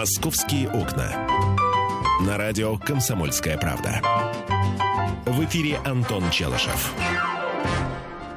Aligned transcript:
«Московские 0.00 0.66
окна». 0.70 1.12
На 2.26 2.38
радио 2.38 2.78
«Комсомольская 2.78 3.58
правда». 3.58 4.00
В 5.26 5.44
эфире 5.44 5.76
Антон 5.84 6.22
Челышев. 6.30 6.94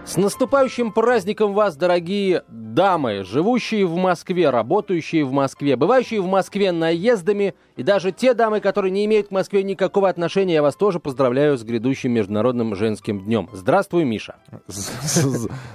С 0.04 0.18
наступающим 0.18 0.92
праздником 0.92 1.54
вас, 1.54 1.78
дорогие 1.78 2.44
дамы, 2.50 3.24
живущие 3.24 3.86
в 3.86 3.96
Москве, 3.96 4.50
работающие 4.50 5.24
в 5.24 5.32
Москве, 5.32 5.78
бывающие 5.78 6.20
в 6.20 6.28
Москве 6.28 6.74
наездами, 6.74 7.56
и 7.78 7.84
даже 7.84 8.12
те 8.12 8.34
дамы, 8.34 8.60
которые 8.60 8.92
не 8.92 9.06
имеют 9.06 9.30
к 9.30 9.32
Москве 9.32 9.64
никакого 9.64 10.10
отношения, 10.10 10.56
я 10.56 10.62
вас 10.62 10.76
тоже 10.76 11.00
поздравляю 11.00 11.58
с 11.58 11.64
грядущим 11.64 12.12
Международным 12.12 12.76
женским 12.76 13.22
днем. 13.22 13.48
Здравствуй, 13.54 14.04
Миша. 14.04 14.36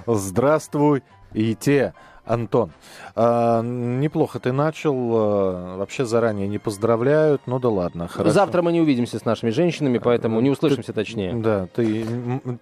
Здравствуй 0.05 1.01
и 1.33 1.55
те. 1.55 1.95
Антон, 2.29 2.71
э, 3.15 3.61
неплохо 3.63 4.39
ты 4.39 4.51
начал. 4.51 4.93
Э, 4.93 5.77
вообще 5.77 6.05
заранее 6.05 6.47
не 6.47 6.59
поздравляют. 6.59 7.41
Ну 7.47 7.59
да 7.59 7.69
ладно, 7.69 8.07
хорошо. 8.07 8.31
Завтра 8.31 8.61
мы 8.61 8.71
не 8.71 8.81
увидимся 8.81 9.17
с 9.17 9.25
нашими 9.25 9.49
женщинами, 9.49 9.97
поэтому 9.97 10.39
не 10.39 10.51
услышимся 10.51 10.93
ты, 10.93 10.93
точнее. 10.93 11.33
Да, 11.33 11.65
ты, 11.65 12.05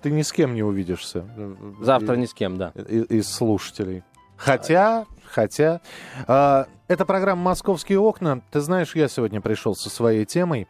ты 0.02 0.10
ни 0.10 0.22
с 0.22 0.32
кем 0.32 0.56
не 0.56 0.64
увидишься. 0.64 1.26
Завтра 1.82 2.16
и, 2.16 2.20
ни 2.20 2.26
с 2.26 2.34
кем, 2.34 2.58
да. 2.58 2.72
Из, 2.76 3.10
из 3.10 3.30
слушателей. 3.30 4.04
Хотя, 4.38 5.06
хотя... 5.26 5.82
Э, 6.28 6.64
это 6.88 7.06
программа 7.06 7.42
«Московские 7.42 8.00
окна». 8.00 8.42
Ты 8.50 8.62
знаешь, 8.62 8.96
я 8.96 9.10
сегодня 9.10 9.42
пришел 9.42 9.76
со 9.76 9.90
своей 9.90 10.24
темой. 10.24 10.70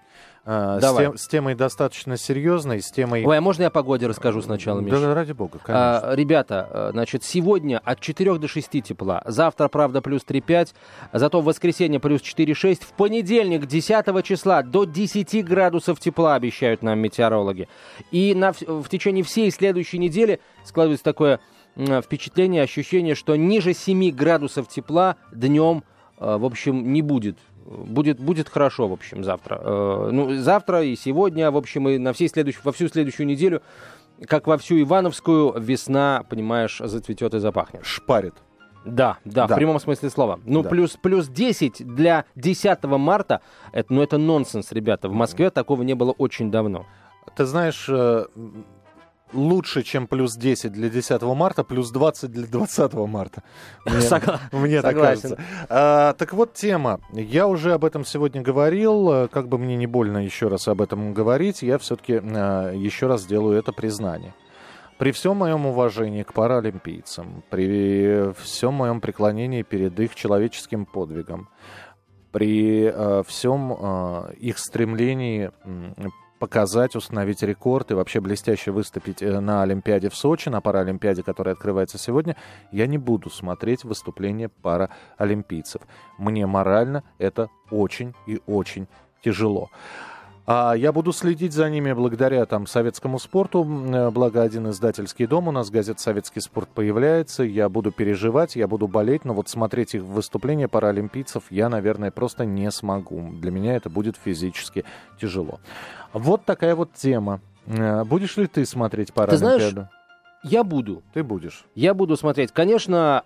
А, 0.50 0.80
Давай. 0.80 1.04
С, 1.04 1.08
тем, 1.10 1.18
с 1.18 1.28
темой 1.28 1.56
достаточно 1.56 2.16
серьезной, 2.16 2.82
с 2.82 2.90
темой... 2.90 3.26
Ой, 3.26 3.38
а 3.38 3.42
можно 3.42 3.64
я 3.64 3.68
о 3.68 3.70
погоде 3.70 4.08
расскажу 4.08 4.42
сначала, 4.42 4.80
Миша? 4.80 5.02
Да, 5.02 5.14
ради 5.14 5.34
бога, 5.34 5.60
конечно. 5.62 6.12
А, 6.12 6.16
ребята, 6.16 6.70
э, 6.72 6.90
значит, 6.94 7.26
сегодня 7.26 7.82
от 7.84 8.00
4 8.00 8.38
до 8.38 8.48
6 8.48 8.82
тепла, 8.82 9.22
завтра, 9.26 9.68
правда, 9.68 10.02
плюс 10.02 10.22
3-5, 10.26 10.70
зато 11.12 11.41
в 11.41 11.44
воскресенье 11.44 12.00
плюс 12.00 12.22
4-6, 12.22 12.86
в 12.86 12.94
понедельник, 12.94 13.66
10 13.66 14.24
числа, 14.24 14.64
до 14.64 14.86
10 14.86 15.44
градусов 15.44 15.99
тепла 15.99 16.36
обещают 16.36 16.82
нам 16.82 16.98
метеорологи. 16.99 17.68
И 18.12 18.34
на, 18.34 18.54
в 18.54 18.88
течение 18.88 19.26
всей 19.26 19.52
следующей 19.52 19.98
недели 19.98 20.40
складывается 20.64 21.04
такое 21.04 21.41
впечатление, 21.76 22.64
ощущение, 22.64 23.16
что 23.16 23.36
ниже 23.36 23.74
7 23.74 24.12
градусов 24.12 24.70
тепла 24.70 25.18
днем, 25.34 25.84
э, 26.20 26.38
в 26.38 26.46
общем, 26.46 26.93
не 26.93 27.02
будет 27.02 27.38
будет, 27.68 28.20
будет 28.20 28.49
хорошо, 28.49 28.87
в 28.87 28.93
общем, 28.93 29.23
завтра. 29.23 29.60
Э, 29.62 30.10
ну, 30.12 30.35
завтра 30.35 30.84
и 30.84 30.96
сегодня, 30.96 31.51
в 31.51 31.57
общем, 31.57 31.90
и 31.90 31.98
на 31.98 32.13
всей 32.13 32.29
следующей, 32.29 32.59
во 32.63 32.71
всю 32.71 32.87
следующую 32.87 33.27
неделю, 33.27 33.62
как 34.27 34.48
во 34.48 34.57
всю 34.57 34.82
Ивановскую, 34.82 35.59
весна, 35.59 36.24
понимаешь, 36.29 36.79
зацветет 36.84 37.34
и 37.34 37.40
запахнет. 37.40 37.85
Шпарит. 37.85 38.34
Да, 38.85 39.18
да, 39.26 39.48
да, 39.48 39.55
в 39.55 39.57
прямом 39.57 39.79
смысле 39.79 40.09
слова. 40.09 40.40
Ну, 40.46 40.63
да. 40.63 40.70
плюс, 40.70 40.98
плюс 41.01 41.27
10 41.27 41.85
для 41.85 42.24
10 42.35 42.84
марта, 42.84 43.41
это, 43.74 43.93
ну, 43.93 44.02
это 44.02 44.18
нонсенс, 44.18 44.71
ребята. 44.71 45.09
В 45.09 45.13
Москве 45.13 45.49
такого 45.49 45.84
не 45.84 45.93
было 45.93 46.12
очень 46.12 46.52
давно. 46.52 46.85
Ты 47.35 47.46
знаешь, 47.46 47.87
э, 47.90 48.26
лучше, 49.34 49.84
чем 49.84 50.08
плюс 50.08 50.36
10 50.36 50.72
для 50.72 50.90
10 50.90 51.22
марта, 51.22 51.64
плюс 51.64 51.92
20 51.92 52.32
для 52.32 52.48
20 52.48 52.94
марта. 52.94 53.44
Мне, 53.86 54.02
Согла... 54.02 54.40
мне 54.52 54.82
так 54.82 54.96
кажется. 54.96 55.38
А, 55.70 56.14
так 56.14 56.34
вот 56.34 56.54
тема. 56.54 57.00
Я 57.12 57.48
уже 57.48 57.74
об 57.74 57.86
этом 57.86 58.05
сегодня 58.05 58.42
говорил. 58.42 59.28
Как 59.30 59.48
бы 59.48 59.58
мне 59.58 59.76
не 59.76 59.88
больно 59.88 60.24
еще 60.24 60.48
раз 60.48 60.68
об 60.68 60.82
этом 60.82 61.14
говорить, 61.14 61.62
я 61.62 61.78
все-таки 61.78 62.22
а, 62.24 62.72
еще 62.74 63.08
раз 63.08 63.22
сделаю 63.22 63.58
это 63.58 63.72
признание. 63.72 64.34
При 64.98 65.12
всем 65.12 65.38
моем 65.38 65.68
уважении 65.68 66.24
к 66.24 66.34
паралимпийцам, 66.34 67.44
при 67.52 68.34
всем 68.42 68.74
моем 68.74 69.00
преклонении 69.00 69.62
перед 69.62 70.00
их 70.00 70.16
человеческим 70.16 70.88
подвигом, 70.88 71.50
при 72.31 72.92
э, 72.94 73.24
всем 73.28 73.74
э, 73.74 74.34
их 74.40 74.58
стремлении 74.58 75.52
показать, 76.40 76.96
установить 76.96 77.44
рекорд 77.44 77.91
и 77.91 77.94
вообще 77.94 78.19
блестяще 78.19 78.72
выступить 78.72 79.22
э, 79.22 79.40
на 79.40 79.64
Олимпиаде 79.64 80.09
в 80.09 80.16
Сочи, 80.16 80.50
на 80.50 80.62
Паралимпиаде, 80.62 81.24
которая 81.24 81.56
открывается 81.56 81.98
сегодня, 81.98 82.36
я 82.72 82.88
не 82.88 82.98
буду 82.98 83.30
смотреть 83.30 83.84
выступления 83.84 84.50
параолимпийцев. 84.50 85.81
Мне 86.18 86.46
морально 86.46 87.03
это 87.18 87.50
очень 87.72 88.14
и 88.25 88.42
очень 88.46 88.88
тяжело. 89.24 89.70
А 90.50 90.75
я 90.75 90.94
буду 90.94 91.12
следить 91.12 91.52
за 91.52 91.69
ними 91.69 91.91
благодаря 91.91 92.46
там 92.46 92.68
советскому 92.68 93.19
спорту. 93.19 93.68
Э, 93.90 94.09
благо 94.12 94.41
один 94.41 94.69
издательский 94.69 95.28
дом 95.28 95.50
у 95.50 95.52
нас, 95.52 95.69
газета 95.69 96.02
«Советский 96.02 96.40
спорт» 96.40 96.69
появляется. 96.69 97.44
Я 97.44 97.68
буду 97.68 97.91
переживать, 97.91 98.56
я 98.56 98.66
буду 98.69 98.88
болеть, 98.88 99.25
но 99.25 99.34
вот 99.34 99.50
смотреть 99.50 99.96
их 99.96 100.03
выступления 100.03 100.69
паралимпийцев 100.69 101.44
я, 101.50 101.68
наверное, 101.68 102.12
просто 102.12 102.46
не 102.46 102.72
смогу. 102.72 103.30
Для 103.41 103.52
меня 103.52 103.75
это 103.75 103.90
будет 103.90 104.16
физически 104.16 104.86
тяжело. 105.19 105.59
Вот 106.13 106.46
такая 106.46 106.75
вот 106.75 106.94
тема. 106.94 107.41
Э, 107.66 108.06
будешь 108.06 108.38
ли 108.38 108.47
ты 108.47 108.66
смотреть 108.66 109.12
Паралимпиаду? 109.12 109.57
Ты 109.57 109.72
знаешь, 109.72 109.90
я 110.44 110.63
буду. 110.63 111.03
Ты 111.13 111.24
будешь. 111.25 111.66
Я 111.75 111.94
буду 111.94 112.16
смотреть. 112.16 112.53
Конечно, 112.53 113.24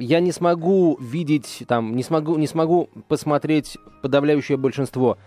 я 0.00 0.20
не 0.20 0.32
смогу 0.32 0.96
видеть, 0.98 1.64
там, 1.68 1.94
не 1.94 2.02
смогу, 2.02 2.38
не 2.38 2.46
смогу 2.46 2.88
посмотреть 3.08 3.76
подавляющее 4.00 4.56
большинство 4.56 5.18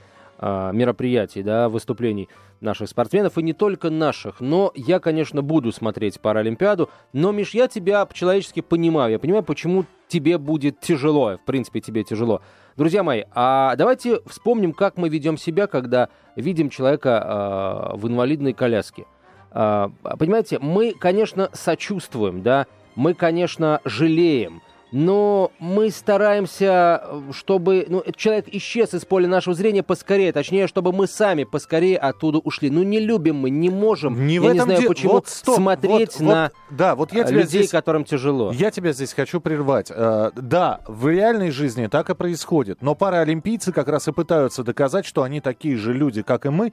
мероприятий, 0.74 1.44
да, 1.44 1.70
выступлений 1.70 2.28
наших 2.59 2.90
спортсменов, 2.90 3.38
и 3.38 3.44
не 3.44 3.54
только 3.54 3.90
наших. 3.90 4.40
Но 4.40 4.72
я, 4.76 5.00
конечно, 5.00 5.42
буду 5.42 5.72
смотреть 5.72 6.20
Паралимпиаду. 6.20 6.90
Но, 7.12 7.31
Миш, 7.31 7.54
я 7.54 7.68
тебя 7.68 8.06
по-человечески 8.06 8.62
понимаю. 8.62 9.12
Я 9.12 9.20
понимаю, 9.20 9.44
почему 9.44 9.86
тебе 10.08 10.38
будет 10.38 10.80
тяжело. 10.80 11.38
В 11.38 11.46
принципе, 11.46 11.82
тебе 11.82 12.03
тяжело. 12.03 12.42
Друзья 12.78 13.03
мои, 13.03 13.24
а 13.34 13.76
давайте 13.76 14.22
вспомним, 14.26 14.74
как 14.74 14.98
мы 14.98 15.09
ведем 15.09 15.38
себя, 15.38 15.68
когда 15.68 16.09
видим 16.36 16.70
человека 16.70 17.92
э, 17.94 17.98
в 17.98 18.08
инвалидной 18.08 18.53
коляске. 18.53 19.06
Э, 19.52 19.90
понимаете, 20.18 20.58
мы, 20.59 20.94
конечно, 20.94 21.50
сочувствуем, 21.53 22.42
да, 22.42 22.66
мы, 22.96 23.14
конечно, 23.14 23.82
жалеем– 23.86 24.62
но 24.94 25.52
мы 25.58 25.90
стараемся, 25.90 27.04
чтобы 27.31 27.86
ну, 27.90 28.04
человек 28.16 28.46
исчез 28.50 28.94
из 28.94 29.06
поля 29.06 29.28
нашего 29.28 29.56
зрения 29.56 29.81
поскорее, 29.81 30.31
точнее, 30.31 30.68
чтобы 30.68 30.94
мы 30.94 31.08
сами 31.08 31.46
поскорее 31.46 31.98
оттуда 31.98 32.38
ушли. 32.38 32.70
Ну, 32.70 32.84
не 32.84 33.00
любим 33.00 33.38
мы, 33.38 33.50
не 33.50 33.72
можем, 33.72 34.28
не 34.28 34.36
я 34.36 34.42
в 34.42 34.46
этом 34.46 34.56
не 34.56 34.62
знаю 34.62 34.82
де... 34.82 34.88
почему, 34.88 35.14
вот, 35.14 35.28
стоп, 35.28 35.56
смотреть 35.56 36.20
вот, 36.20 36.30
на 36.30 36.44
вот, 36.44 36.78
да, 36.78 36.96
вот 36.96 37.12
я 37.12 37.24
тебя 37.24 37.38
людей, 37.38 37.62
здесь, 37.62 37.72
которым 37.72 38.03
тяжело. 38.03 38.52
Я 38.52 38.70
тебя 38.70 38.94
здесь 38.94 39.14
хочу 39.14 39.42
прервать. 39.42 39.90
Uh, 39.90 40.32
да, 40.40 40.82
в 40.88 41.09
реальной 41.09 41.50
жизни 41.50 41.88
так 41.88 42.12
и 42.12 42.16
происходит, 42.16 42.84
но 42.84 42.94
паралимпийцы 42.94 43.74
как 43.74 43.88
раз 43.88 44.08
и 44.08 44.12
пытаются 44.12 44.64
доказать, 44.64 45.08
что 45.08 45.24
они 45.24 45.42
такие 45.42 45.76
же 45.76 45.94
люди, 45.94 46.22
как 46.22 46.46
и 46.46 46.50
мы, 46.50 46.72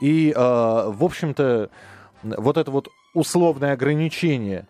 и, 0.00 0.34
uh, 0.36 0.92
в 0.92 1.04
общем-то, 1.04 1.70
вот 2.24 2.56
это 2.56 2.70
вот 2.70 2.88
условное 3.14 3.74
ограничение 3.74 4.66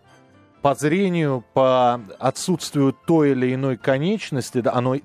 по 0.61 0.75
зрению, 0.75 1.43
по 1.53 2.01
отсутствию 2.19 2.93
той 2.93 3.31
или 3.31 3.53
иной 3.53 3.77
конечности, 3.77 4.63
оно, 4.65 4.95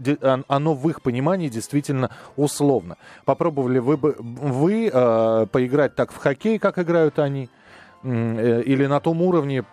оно 0.48 0.74
в 0.74 0.88
их 0.88 1.02
понимании 1.02 1.48
действительно 1.48 2.10
условно. 2.36 2.96
Попробовали 3.24 3.78
вы, 3.78 3.96
вы 3.96 4.90
э, 4.92 5.46
поиграть 5.50 5.94
так 5.94 6.12
в 6.12 6.16
хоккей, 6.16 6.58
как 6.58 6.78
играют 6.78 7.18
они, 7.18 7.48
э, 8.02 8.62
или 8.64 8.86
на 8.86 9.00
том 9.00 9.22
уровне 9.22 9.64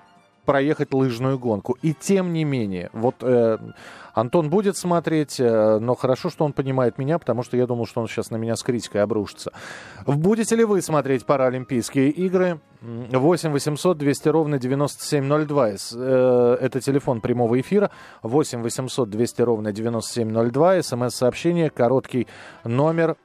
проехать 0.45 0.93
лыжную 0.93 1.39
гонку. 1.39 1.77
И 1.81 1.93
тем 1.93 2.33
не 2.33 2.43
менее, 2.43 2.89
вот 2.93 3.15
э, 3.21 3.57
Антон 4.13 4.49
будет 4.49 4.77
смотреть, 4.77 5.39
э, 5.39 5.79
но 5.79 5.95
хорошо, 5.95 6.29
что 6.29 6.45
он 6.45 6.53
понимает 6.53 6.97
меня, 6.97 7.17
потому 7.17 7.43
что 7.43 7.57
я 7.57 7.65
думал, 7.65 7.85
что 7.85 8.01
он 8.01 8.07
сейчас 8.07 8.29
на 8.29 8.37
меня 8.37 8.55
с 8.55 8.63
критикой 8.63 9.01
обрушится. 9.01 9.51
Будете 10.05 10.55
ли 10.55 10.63
вы 10.63 10.81
смотреть 10.81 11.25
Паралимпийские 11.25 12.09
игры? 12.09 12.59
8 12.81 13.51
800 13.51 13.97
200 13.97 14.29
ровно 14.29 14.59
9702. 14.59 15.69
Э, 15.95 16.57
это 16.61 16.79
телефон 16.79 17.21
прямого 17.21 17.59
эфира. 17.59 17.89
8 18.21 18.61
800 18.61 19.09
200 19.09 19.41
ровно 19.41 19.71
9702. 19.71 20.83
СМС-сообщение, 20.83 21.69
короткий 21.69 22.27
номер... 22.63 23.17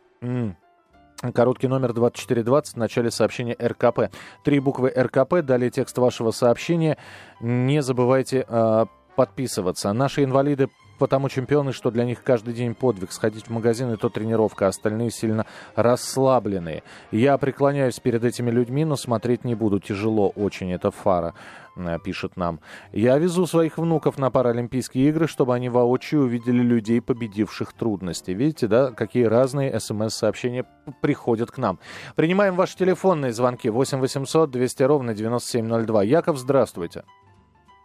Короткий 1.34 1.66
номер 1.66 1.94
2420 1.94 2.74
в 2.74 2.76
начале 2.76 3.10
сообщения 3.10 3.56
РКП. 3.60 4.12
Три 4.44 4.60
буквы 4.60 4.92
РКП, 4.96 5.42
далее 5.42 5.68
текст 5.68 5.98
вашего 5.98 6.30
сообщения. 6.30 6.96
Не 7.40 7.82
забывайте 7.82 8.46
э, 8.48 8.86
подписываться. 9.16 9.92
Наши 9.92 10.22
инвалиды 10.22 10.68
потому 10.98 11.28
чемпионы, 11.28 11.72
что 11.72 11.90
для 11.90 12.04
них 12.04 12.22
каждый 12.22 12.54
день 12.54 12.74
подвиг. 12.74 13.12
Сходить 13.12 13.46
в 13.46 13.50
магазин 13.50 13.92
и 13.92 13.96
то 13.96 14.08
тренировка, 14.08 14.66
а 14.66 14.68
остальные 14.68 15.10
сильно 15.10 15.46
расслабленные. 15.76 16.82
Я 17.10 17.38
преклоняюсь 17.38 18.00
перед 18.00 18.24
этими 18.24 18.50
людьми, 18.50 18.84
но 18.84 18.96
смотреть 18.96 19.44
не 19.44 19.54
буду. 19.54 19.78
Тяжело 19.78 20.28
очень. 20.28 20.72
Это 20.72 20.90
фара 20.90 21.34
э, 21.76 21.98
пишет 22.04 22.36
нам. 22.36 22.60
Я 22.92 23.18
везу 23.18 23.46
своих 23.46 23.78
внуков 23.78 24.18
на 24.18 24.30
Паралимпийские 24.30 25.08
игры, 25.08 25.26
чтобы 25.26 25.54
они 25.54 25.68
воочию 25.68 26.22
увидели 26.22 26.62
людей, 26.62 27.00
победивших 27.00 27.72
трудности. 27.72 28.32
Видите, 28.32 28.66
да, 28.66 28.90
какие 28.90 29.24
разные 29.24 29.78
смс-сообщения 29.78 30.64
приходят 31.00 31.50
к 31.50 31.58
нам. 31.58 31.78
Принимаем 32.16 32.54
ваши 32.54 32.76
телефонные 32.76 33.32
звонки 33.32 33.70
8 33.70 33.98
800 33.98 34.50
200 34.50 34.82
ровно 34.82 35.14
9702. 35.14 36.02
Яков, 36.02 36.38
здравствуйте. 36.38 37.04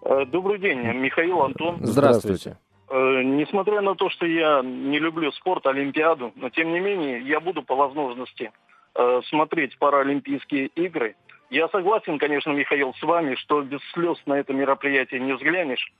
Э, 0.06 0.26
добрый 0.26 0.60
день, 0.60 0.80
Михаил, 0.80 1.42
Антон. 1.42 1.78
Здравствуйте. 1.82 2.52
Э, 2.52 2.73
несмотря 2.94 3.82
на 3.82 3.96
то, 3.96 4.10
что 4.12 4.26
я 4.26 4.62
не 4.62 5.00
люблю 5.00 5.32
спорт, 5.32 5.66
Олимпиаду, 5.66 6.32
но 6.36 6.50
тем 6.50 6.72
не 6.72 6.80
менее 6.80 7.22
я 7.22 7.40
буду 7.40 7.64
по 7.64 7.76
возможности 7.76 8.52
э, 8.94 9.22
смотреть 9.30 9.78
Паралимпийские 9.80 10.68
игры. 10.68 11.16
Я 11.50 11.70
согласен, 11.70 12.20
конечно, 12.20 12.52
Михаил, 12.52 12.94
с 12.94 13.02
вами, 13.02 13.34
что 13.36 13.62
без 13.62 13.80
слез 13.94 14.18
на 14.28 14.34
это 14.34 14.54
мероприятие 14.54 15.22
не 15.22 15.34
взглянешь. 15.34 15.92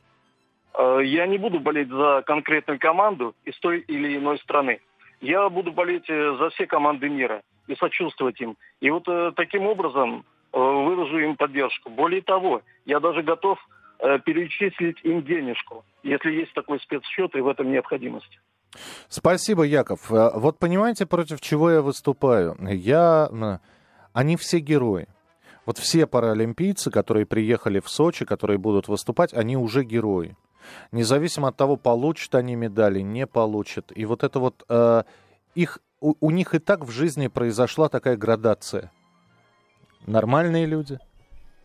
Э, 0.76 1.00
я 1.04 1.26
не 1.26 1.40
буду 1.40 1.60
болеть 1.60 1.90
за 1.90 2.24
конкретную 2.28 2.80
команду 2.80 3.34
из 3.44 3.58
той 3.60 3.80
или 3.80 4.18
иной 4.18 4.38
страны. 4.40 4.80
Я 5.20 5.50
буду 5.50 5.72
болеть 5.72 6.10
э, 6.10 6.36
за 6.38 6.52
все 6.52 6.68
команды 6.68 7.10
мира 7.10 7.42
и 7.66 7.76
сочувствовать 7.76 8.40
им. 8.40 8.56
И 8.82 8.92
вот 8.92 9.08
э, 9.08 9.32
таким 9.36 9.66
образом 9.66 10.26
э, 10.52 10.60
выражу 10.60 11.18
им 11.18 11.38
поддержку. 11.38 11.90
Более 11.90 12.22
того, 12.22 12.62
я 12.86 13.00
даже 13.00 13.24
готов 13.24 13.58
Э, 13.58 13.83
перечислить 14.26 14.98
им 15.04 15.24
денежку, 15.24 15.86
если 16.04 16.32
есть 16.32 16.54
такой 16.54 16.80
спецсчет 16.80 17.36
и 17.36 17.42
в 17.42 17.48
этом 17.48 17.72
необходимость. 17.72 18.40
Спасибо, 19.08 19.64
Яков. 19.64 20.12
Э, 20.12 20.32
вот 20.36 20.60
понимаете, 20.60 21.06
против 21.06 21.42
чего 21.42 21.72
я 21.72 21.82
выступаю? 21.82 22.58
Я... 22.70 23.30
Они 24.14 24.38
все 24.38 24.60
герои. 24.60 25.08
Вот 25.66 25.78
все 25.78 26.06
паралимпийцы, 26.06 26.92
которые 26.92 27.26
приехали 27.26 27.80
в 27.80 27.90
Сочи, 27.90 28.26
которые 28.26 28.58
будут 28.58 28.88
выступать, 28.88 29.34
они 29.34 29.56
уже 29.58 29.84
герои. 29.84 30.36
Независимо 30.92 31.50
от 31.50 31.58
того, 31.58 31.78
получат 31.78 32.36
они 32.36 32.56
медали, 32.56 33.00
не 33.00 33.26
получат. 33.26 33.92
И 33.96 34.06
вот 34.06 34.24
это 34.24 34.40
вот... 34.40 34.64
Э, 34.70 35.04
их, 35.56 35.80
у, 36.02 36.16
у 36.20 36.32
них 36.32 36.54
и 36.56 36.60
так 36.60 36.84
в 36.84 36.92
жизни 36.92 37.28
произошла 37.28 37.90
такая 37.90 38.18
градация. 38.18 38.92
Нормальные 40.06 40.66
люди, 40.66 41.00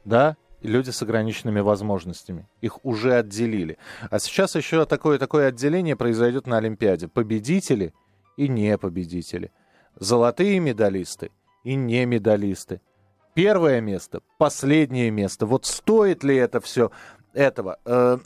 да, 0.05 0.37
люди 0.63 0.91
с 0.91 1.03
ограниченными 1.03 1.61
возможностями. 1.61 2.49
Их 2.61 2.85
уже 2.85 3.15
отделили. 3.15 3.79
А 4.11 4.19
сейчас 4.19 4.55
еще 4.55 4.85
такое, 4.87 5.19
такое 5.19 5.49
отделение 5.49 5.97
произойдет 5.97 6.47
на 6.47 6.59
Олимпиаде. 6.59 7.09
Победители 7.09 7.93
и 8.37 8.49
не 8.49 8.77
победители. 8.79 9.53
Золотые 9.99 10.59
медалисты 10.61 11.31
и 11.65 11.75
не 11.75 12.07
медалисты. 12.07 12.81
Первое 13.35 13.81
место, 13.81 14.21
последнее 14.39 15.11
место. 15.11 15.47
Вот 15.47 15.65
стоит 15.67 16.25
ли 16.25 16.35
это 16.35 16.61
все 16.61 16.91
этого? 17.35 17.79
Э, 17.85 18.19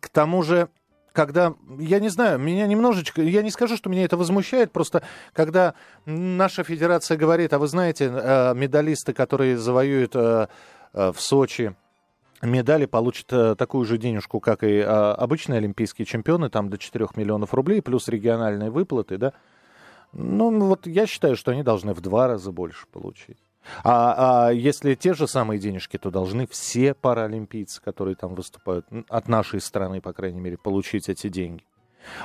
к 0.00 0.08
тому 0.10 0.42
же, 0.42 0.68
когда, 1.12 1.54
я 1.78 2.00
не 2.00 2.08
знаю, 2.08 2.38
меня 2.38 2.66
немножечко, 2.66 3.22
я 3.22 3.42
не 3.42 3.50
скажу, 3.50 3.76
что 3.76 3.88
меня 3.88 4.04
это 4.04 4.16
возмущает, 4.16 4.72
просто 4.72 5.02
когда 5.32 5.74
наша 6.04 6.64
федерация 6.64 7.16
говорит, 7.16 7.52
а 7.52 7.58
вы 7.58 7.68
знаете, 7.68 8.10
э, 8.12 8.54
медалисты, 8.54 9.12
которые 9.12 9.56
завоюют 9.56 10.14
э, 10.14 10.48
в 10.94 11.16
Сочи 11.18 11.74
медали 12.46 12.86
получат 12.86 13.32
э, 13.32 13.54
такую 13.56 13.84
же 13.84 13.98
денежку, 13.98 14.40
как 14.40 14.62
и 14.62 14.78
э, 14.78 14.82
обычные 14.82 15.58
олимпийские 15.58 16.06
чемпионы, 16.06 16.50
там 16.50 16.68
до 16.68 16.78
4 16.78 17.08
миллионов 17.16 17.54
рублей, 17.54 17.82
плюс 17.82 18.08
региональные 18.08 18.70
выплаты, 18.70 19.18
да. 19.18 19.32
Ну, 20.12 20.66
вот 20.66 20.86
я 20.86 21.06
считаю, 21.06 21.36
что 21.36 21.50
они 21.50 21.62
должны 21.62 21.92
в 21.92 22.00
два 22.00 22.28
раза 22.28 22.52
больше 22.52 22.86
получить. 22.86 23.38
А, 23.82 24.46
а 24.46 24.52
если 24.52 24.94
те 24.94 25.14
же 25.14 25.26
самые 25.26 25.58
денежки, 25.58 25.96
то 25.96 26.10
должны 26.10 26.46
все 26.46 26.94
паралимпийцы, 26.94 27.80
которые 27.82 28.14
там 28.14 28.34
выступают, 28.34 28.86
от 29.08 29.28
нашей 29.28 29.60
страны, 29.60 30.00
по 30.00 30.12
крайней 30.12 30.40
мере, 30.40 30.58
получить 30.58 31.08
эти 31.08 31.28
деньги. 31.28 31.64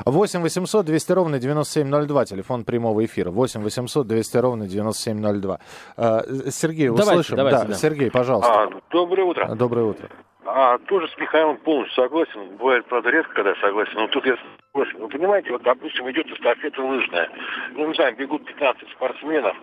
8 0.05 0.41
800 0.41 0.85
200 0.85 1.11
ровно 1.11 1.39
9702, 1.39 2.25
телефон 2.25 2.63
прямого 2.63 3.03
эфира. 3.05 3.31
8 3.31 3.61
800 3.61 4.07
200 4.07 4.37
ровно 4.37 4.67
9702. 4.67 5.59
А, 5.97 6.21
Сергей, 6.49 6.89
услышим? 6.89 7.35
Давайте, 7.35 7.35
давайте, 7.35 7.57
да, 7.57 7.65
да. 7.65 7.73
Сергей, 7.73 8.11
пожалуйста. 8.11 8.63
А, 8.63 8.69
доброе 8.91 9.23
утро. 9.23 9.55
Доброе 9.55 9.85
утро. 9.85 10.09
А, 10.45 10.77
тоже 10.79 11.07
с 11.09 11.17
Михаилом 11.17 11.57
полностью 11.57 12.03
согласен. 12.03 12.57
Бывает, 12.57 12.85
правда, 12.87 13.09
редко, 13.11 13.33
когда 13.33 13.53
согласен. 13.55 13.93
Но 13.95 14.07
тут 14.07 14.25
я 14.25 14.35
согласен. 14.73 14.99
Вы 14.99 15.07
понимаете, 15.09 15.51
вот, 15.51 15.61
допустим, 15.61 16.09
идет 16.09 16.25
эстафета 16.27 16.81
лыжная. 16.81 17.29
Ну, 17.73 17.87
не 17.87 17.93
знаю, 17.93 18.15
бегут 18.15 18.45
15 18.45 18.89
спортсменов. 18.89 19.55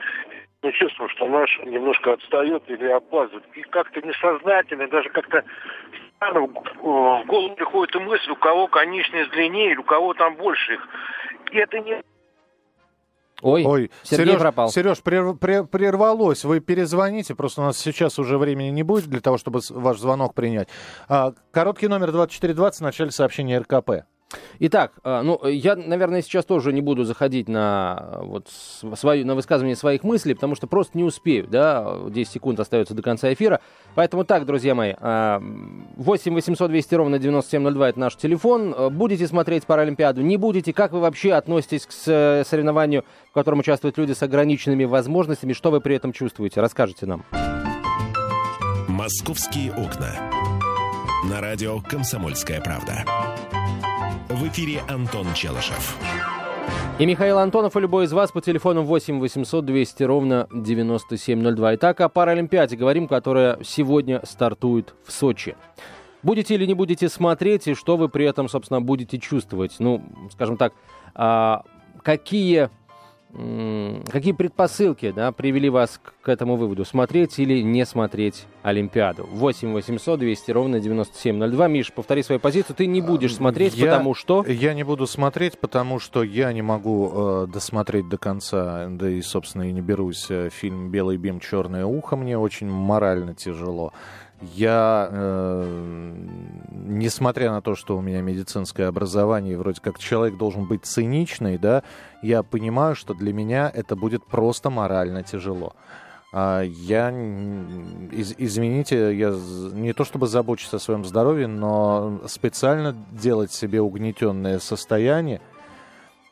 Мы 0.63 0.73
чувствуем, 0.73 1.11
что 1.11 1.29
наш 1.29 1.59
немножко 1.65 2.15
отстает 2.15 2.63
или 2.69 2.87
опаздывает. 2.87 3.45
И 3.55 3.63
как-то 3.63 4.01
несознательно, 4.01 4.89
даже 4.89 5.11
как-то 5.11 5.45
в 6.21 7.25
голову 7.27 7.55
приходит 7.55 7.95
и 7.95 7.99
мысль, 7.99 8.31
у 8.31 8.37
кого 8.37 8.69
конечность 8.69 9.31
длиннее, 9.31 9.79
у 9.79 9.85
кого 9.85 10.15
там 10.15 10.35
больше 10.37 10.75
их. 10.75 10.89
И 11.53 11.59
это 11.59 11.79
не 11.81 12.03
Ой, 13.43 13.65
Ой 13.65 13.91
Сергей 14.03 14.29
Сереж, 14.29 14.41
пропал. 14.41 14.69
Сереж, 14.71 15.03
прервалось. 15.03 16.45
Вы 16.45 16.61
перезвоните, 16.61 17.35
просто 17.35 17.61
у 17.61 17.65
нас 17.65 17.79
сейчас 17.79 18.19
уже 18.19 18.39
времени 18.39 18.71
не 18.71 18.83
будет 18.83 19.07
для 19.07 19.21
того, 19.21 19.37
чтобы 19.37 19.61
ваш 19.71 19.99
звонок 19.99 20.35
принять. 20.35 20.69
А, 21.07 21.33
короткий 21.51 21.89
номер 21.89 22.13
2420 22.13 22.81
в 22.81 22.83
начале 22.83 23.11
сообщения 23.11 23.59
РКП. 23.59 24.07
Итак, 24.59 24.93
а, 25.05 25.23
ну, 25.23 25.47
я, 25.47 25.77
наверное, 25.77 26.23
сейчас 26.23 26.45
тоже 26.45 26.73
не 26.73 26.81
буду 26.81 27.05
заходить 27.05 27.49
на, 27.49 28.19
вот, 28.23 28.49
свою, 28.49 29.27
на 29.27 29.35
высказывание 29.35 29.77
своих 29.77 30.03
мыслей, 30.03 30.35
потому 30.35 30.55
что 30.55 30.67
просто 30.67 30.99
не 30.99 31.05
успею, 31.05 31.47
да, 31.47 31.99
10 32.09 32.33
секунд 32.33 32.59
остается 32.59 32.95
до 32.95 33.03
конца 33.03 33.33
эфира. 33.33 33.61
Поэтому 33.95 34.25
так, 34.25 34.47
друзья 34.47 34.75
мои, 34.75 34.95
8 34.99 36.35
800 36.35 36.71
200 36.71 36.95
ровно 36.95 37.19
9702 37.19 37.89
это 37.89 38.01
наш 38.01 38.17
телефон. 38.17 38.75
Будете 38.93 39.27
смотреть 39.27 39.65
Паралимпиаду, 39.65 40.23
не 40.23 40.37
будете? 40.37 40.73
Как 40.73 40.93
вы 40.93 41.01
вообще 41.01 41.33
относитесь 41.33 41.87
к 41.87 41.93
соревнованию, 41.93 43.05
в 43.31 43.33
котором 43.33 43.61
участвуют 43.61 43.97
люди 43.99 44.13
с 44.13 44.23
ограниченными 44.23 44.85
возможностями? 44.85 45.53
Что 45.53 45.71
вы 45.71 45.81
при 45.81 45.97
этом 45.97 46.13
чувствуете? 46.13 46.61
Расскажите 46.61 47.07
нам. 47.07 47.25
«Московские 48.89 49.73
окна». 49.73 50.11
На 51.31 51.41
радио 51.41 51.81
«Комсомольская 51.81 52.61
правда». 52.61 53.05
В 54.29 54.49
эфире 54.49 54.83
Антон 54.89 55.33
Челышев. 55.35 55.97
И 56.99 57.07
Михаил 57.07 57.39
Антонов 57.39 57.77
и 57.77 57.81
любой 57.81 58.07
из 58.07 58.13
вас 58.13 58.33
по 58.33 58.41
телефону 58.41 58.83
8 58.83 59.21
800 59.21 59.65
200 59.65 60.03
ровно 60.03 60.49
9702. 60.53 61.77
Итак, 61.77 62.01
о 62.01 62.09
Паралимпиаде 62.09 62.77
говорим, 62.77 63.07
которая 63.07 63.63
сегодня 63.63 64.21
стартует 64.25 64.97
в 65.05 65.13
Сочи. 65.13 65.55
Будете 66.25 66.57
или 66.57 66.67
не 66.67 66.75
будете 66.75 67.09
смотреть, 67.09 67.69
и 67.69 67.75
что 67.75 67.97
вы 67.97 68.09
при 68.09 68.27
этом, 68.27 68.49
собственно, 68.49 68.81
будете 68.81 69.21
чувствовать? 69.21 69.77
Ну, 69.79 70.03
скажем 70.33 70.57
так, 70.57 70.73
а, 71.15 71.63
какие 72.03 72.69
Какие 74.11 74.33
предпосылки 74.33 75.11
да, 75.11 75.31
привели 75.31 75.69
вас 75.69 76.01
к, 76.03 76.15
к 76.23 76.29
этому 76.29 76.57
выводу? 76.57 76.85
Смотреть 76.85 77.39
или 77.39 77.61
не 77.61 77.85
смотреть 77.85 78.47
Олимпиаду? 78.63 79.29
8 79.31 79.73
800 79.73 80.19
200 80.19 80.51
ровно 80.53 80.81
9702. 80.81 81.69
Миш, 81.69 81.93
повтори 81.93 82.23
свою 82.23 82.41
позицию. 82.41 82.77
Ты 82.77 82.87
не 82.87 83.03
будешь 83.03 83.35
смотреть, 83.35 83.75
я, 83.75 83.87
потому 83.87 84.15
что... 84.15 84.45
Я 84.47 84.73
не 84.73 84.85
буду 84.85 85.07
смотреть, 85.07 85.59
потому 85.59 85.99
что 85.99 86.23
я 86.23 86.53
не 86.53 86.63
могу 86.63 87.13
э, 87.13 87.47
досмотреть 87.53 88.09
до 88.09 88.17
конца, 88.17 88.87
да 88.89 89.11
и, 89.11 89.21
собственно, 89.21 89.69
и 89.69 89.73
не 89.73 89.83
берусь. 89.83 90.27
Э, 90.31 90.49
фильм 90.51 90.91
«Белый 90.91 91.19
бим, 91.19 91.39
черное 91.41 91.85
ухо» 91.85 92.17
мне 92.17 92.39
очень 92.39 92.69
морально 92.69 93.35
тяжело. 93.35 93.93
Я, 94.41 95.09
э, 95.11 96.13
несмотря 96.87 97.51
на 97.51 97.63
то, 97.63 97.75
что 97.75 97.97
у 97.97 98.03
меня 98.03 98.21
медицинское 98.21 98.85
образование, 98.85 99.57
вроде 99.57 99.81
как 99.81 99.99
человек 99.99 100.37
должен 100.37 100.67
быть 100.67 100.85
циничный, 100.85 101.59
да, 101.59 101.83
я 102.23 102.43
понимаю, 102.43 102.95
что 102.95 103.15
для 103.15 103.33
меня 103.33 103.71
это 103.73 103.97
будет 103.97 104.27
просто 104.27 104.69
морально 104.69 105.23
тяжело. 105.23 105.75
А 106.33 106.61
я, 106.63 107.11
из, 107.11 108.35
извините, 108.37 109.17
я 109.17 109.35
не 109.73 109.95
то 109.95 110.05
чтобы 110.05 110.27
забочусь 110.27 110.75
о 110.75 110.79
своем 110.79 111.05
здоровье, 111.05 111.47
но 111.47 112.21
специально 112.27 112.95
делать 113.13 113.53
себе 113.53 113.81
угнетенное 113.81 114.59
состояние– 114.59 115.41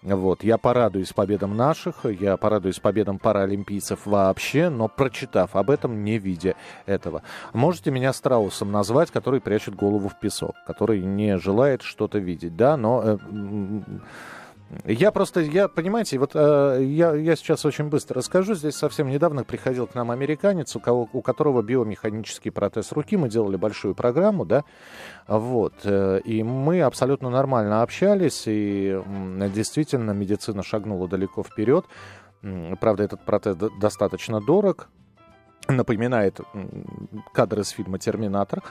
вот. 0.05 0.45
Я 0.45 0.59
порадуюсь 0.59 1.13
победам 1.13 1.57
наших, 1.57 2.05
я 2.05 2.37
порадуюсь 2.37 2.79
победам 2.79 3.19
паралимпийцев 3.19 4.05
вообще, 4.05 4.69
но 4.69 4.89
прочитав 4.89 5.57
об 5.57 5.71
этом, 5.71 6.05
не 6.05 6.19
видя 6.19 6.55
этого. 6.85 7.23
Можете 7.55 7.91
меня 7.91 8.13
страусом 8.13 8.71
назвать, 8.71 9.11
который 9.11 9.41
прячет 9.41 9.75
голову 9.75 10.09
в 10.09 10.21
песок, 10.21 10.55
который 10.67 11.01
не 11.01 11.39
желает 11.39 11.83
что-то 11.83 12.19
видеть, 12.19 12.57
да, 12.57 12.77
но... 12.77 13.03
Э, 13.05 13.19
я 14.85 15.13
просто, 15.13 15.41
я, 15.41 15.69
понимаете, 15.69 16.19
вот 16.19 16.33
э, 16.35 16.79
я, 16.83 17.15
я 17.15 17.37
сейчас 17.37 17.65
очень 17.65 17.89
быстро 17.89 18.19
расскажу. 18.19 18.55
Здесь 18.55 18.75
совсем 18.75 19.09
недавно 19.09 19.45
приходил 19.45 19.87
к 19.87 19.95
нам 19.95 20.11
американец, 20.11 20.75
у, 20.77 20.81
кого, 20.81 21.09
у 21.13 21.23
которого 21.23 21.63
биомеханический 21.63 22.51
протез 22.51 22.93
руки. 22.93 23.17
Мы 23.17 23.29
делали 23.29 23.57
большую 23.57 23.95
программу, 23.95 24.45
да, 24.45 24.65
вот. 25.29 25.75
Э, 25.85 26.21
и 26.25 26.43
мы 26.43 26.83
абсолютно 26.83 27.31
нормально 27.31 27.83
общались, 27.83 28.45
и 28.47 29.01
действительно 29.55 30.13
медицина 30.13 30.63
шагнула 30.63 31.09
далеко 31.09 31.43
вперед. 31.43 31.85
Правда, 32.81 33.05
этот 33.05 33.25
протез 33.25 33.57
достаточно 33.81 34.41
дорог, 34.41 34.89
напоминает 35.69 36.41
кадры 37.33 37.63
из 37.63 37.71
фильма 37.71 37.99
«Терминатор». 37.99 38.63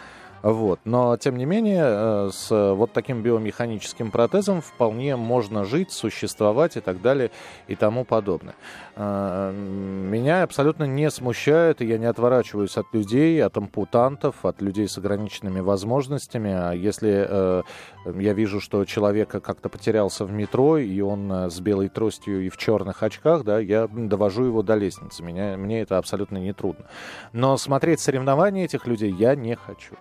Вот. 0.43 0.81
Но, 0.83 1.15
тем 1.15 1.37
не 1.37 1.45
менее, 1.45 1.83
э, 1.85 2.29
с 2.33 2.73
вот 2.73 2.91
таким 2.91 3.23
биомеханическим 3.23 4.11
протезом 4.11 4.61
вполне 4.61 5.15
можно 5.15 5.63
жить, 5.63 5.91
существовать 5.91 6.75
и 6.75 6.81
так 6.81 7.01
далее 7.01 7.31
и 7.67 7.75
тому 7.75 8.03
подобное. 8.03 8.55
Э, 8.97 9.51
меня 9.53 10.43
абсолютно 10.43 10.83
не 10.83 11.09
смущает, 11.09 11.81
и 11.81 11.85
я 11.85 11.97
не 11.97 12.07
отворачиваюсь 12.07 12.75
от 12.75 12.87
людей, 12.91 13.41
от 13.41 13.55
ампутантов, 13.55 14.43
от 14.43 14.61
людей 14.61 14.89
с 14.89 14.97
ограниченными 14.97 15.61
возможностями. 15.61 16.51
А 16.51 16.73
если 16.73 17.25
э, 17.27 17.63
я 18.05 18.33
вижу, 18.33 18.59
что 18.59 18.83
человек 18.83 19.29
как-то 19.29 19.69
потерялся 19.69 20.25
в 20.25 20.31
метро, 20.33 20.77
и 20.77 20.99
он 20.99 21.31
э, 21.31 21.49
с 21.49 21.61
белой 21.61 21.87
тростью 21.87 22.45
и 22.45 22.49
в 22.49 22.57
черных 22.57 23.01
очках, 23.01 23.45
да, 23.45 23.59
я 23.59 23.87
довожу 23.87 24.43
его 24.43 24.61
до 24.61 24.75
лестницы. 24.75 25.23
Меня, 25.23 25.55
мне 25.55 25.81
это 25.81 25.97
абсолютно 25.97 26.37
не 26.37 26.51
трудно. 26.51 26.85
Но 27.31 27.55
смотреть 27.55 28.01
соревнования 28.01 28.65
этих 28.65 28.87
людей 28.87 29.11
я 29.11 29.35
не 29.35 29.55
хочу. 29.55 29.95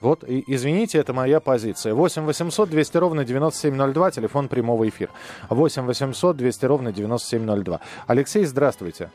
Вот, 0.00 0.24
и, 0.24 0.42
извините, 0.46 0.98
это 0.98 1.12
моя 1.12 1.40
позиция. 1.40 1.94
8 1.94 2.22
800 2.22 2.70
200 2.70 2.96
ровно 2.96 3.24
9702, 3.24 4.10
телефон 4.10 4.48
прямого 4.48 4.88
эфира. 4.88 5.10
8 5.50 5.82
800 5.82 6.36
200 6.36 6.64
ровно 6.66 6.92
9702. 6.92 7.80
Алексей, 8.06 8.44
здравствуйте. 8.44 9.10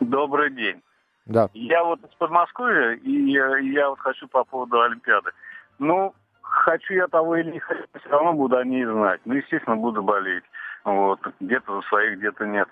Добрый 0.00 0.50
день. 0.52 0.80
Да. 1.26 1.48
Я 1.54 1.84
вот 1.84 2.00
из 2.04 2.14
Подмосковья, 2.18 2.94
и 2.94 3.30
я, 3.30 3.58
я 3.58 3.90
вот 3.90 3.98
хочу 4.00 4.28
по 4.28 4.44
поводу 4.44 4.80
Олимпиады. 4.80 5.30
Ну, 5.78 6.14
хочу 6.40 6.94
я 6.94 7.06
того 7.08 7.36
или 7.36 7.52
не 7.52 7.58
хочу, 7.58 7.82
все 8.00 8.08
равно 8.08 8.32
буду 8.32 8.56
о 8.56 8.64
ней 8.64 8.84
знать. 8.84 9.20
Ну, 9.24 9.34
естественно, 9.34 9.76
буду 9.76 10.02
болеть. 10.02 10.44
Вот. 10.84 11.20
Где-то 11.40 11.80
за 11.80 11.88
своих, 11.88 12.18
где-то 12.18 12.46
нет. 12.46 12.68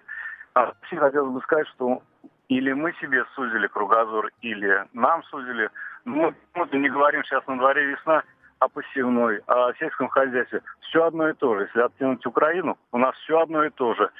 А 0.54 0.66
вообще 0.66 0.96
хотелось 0.96 1.32
бы 1.32 1.40
сказать, 1.42 1.66
что 1.68 2.02
или 2.50 2.72
мы 2.72 2.92
себе 2.94 3.24
сузили 3.36 3.68
кругозор, 3.68 4.28
или 4.42 4.84
нам 4.92 5.22
сузили. 5.24 5.70
Ну, 6.04 6.34
мы 6.54 6.68
не 6.72 6.90
говорим 6.90 7.22
сейчас 7.24 7.46
на 7.46 7.56
дворе 7.56 7.86
весна, 7.86 8.24
о 8.58 8.68
посевной, 8.68 9.40
о 9.46 9.72
сельском 9.78 10.08
хозяйстве. 10.08 10.60
Все 10.80 11.04
одно 11.04 11.28
и 11.28 11.32
то 11.32 11.54
же. 11.54 11.62
Если 11.62 11.80
оттянуть 11.80 12.26
Украину, 12.26 12.76
у 12.90 12.98
нас 12.98 13.14
все 13.18 13.40
одно 13.40 13.64
и 13.64 13.70
то 13.70 13.94
же. 13.94 14.10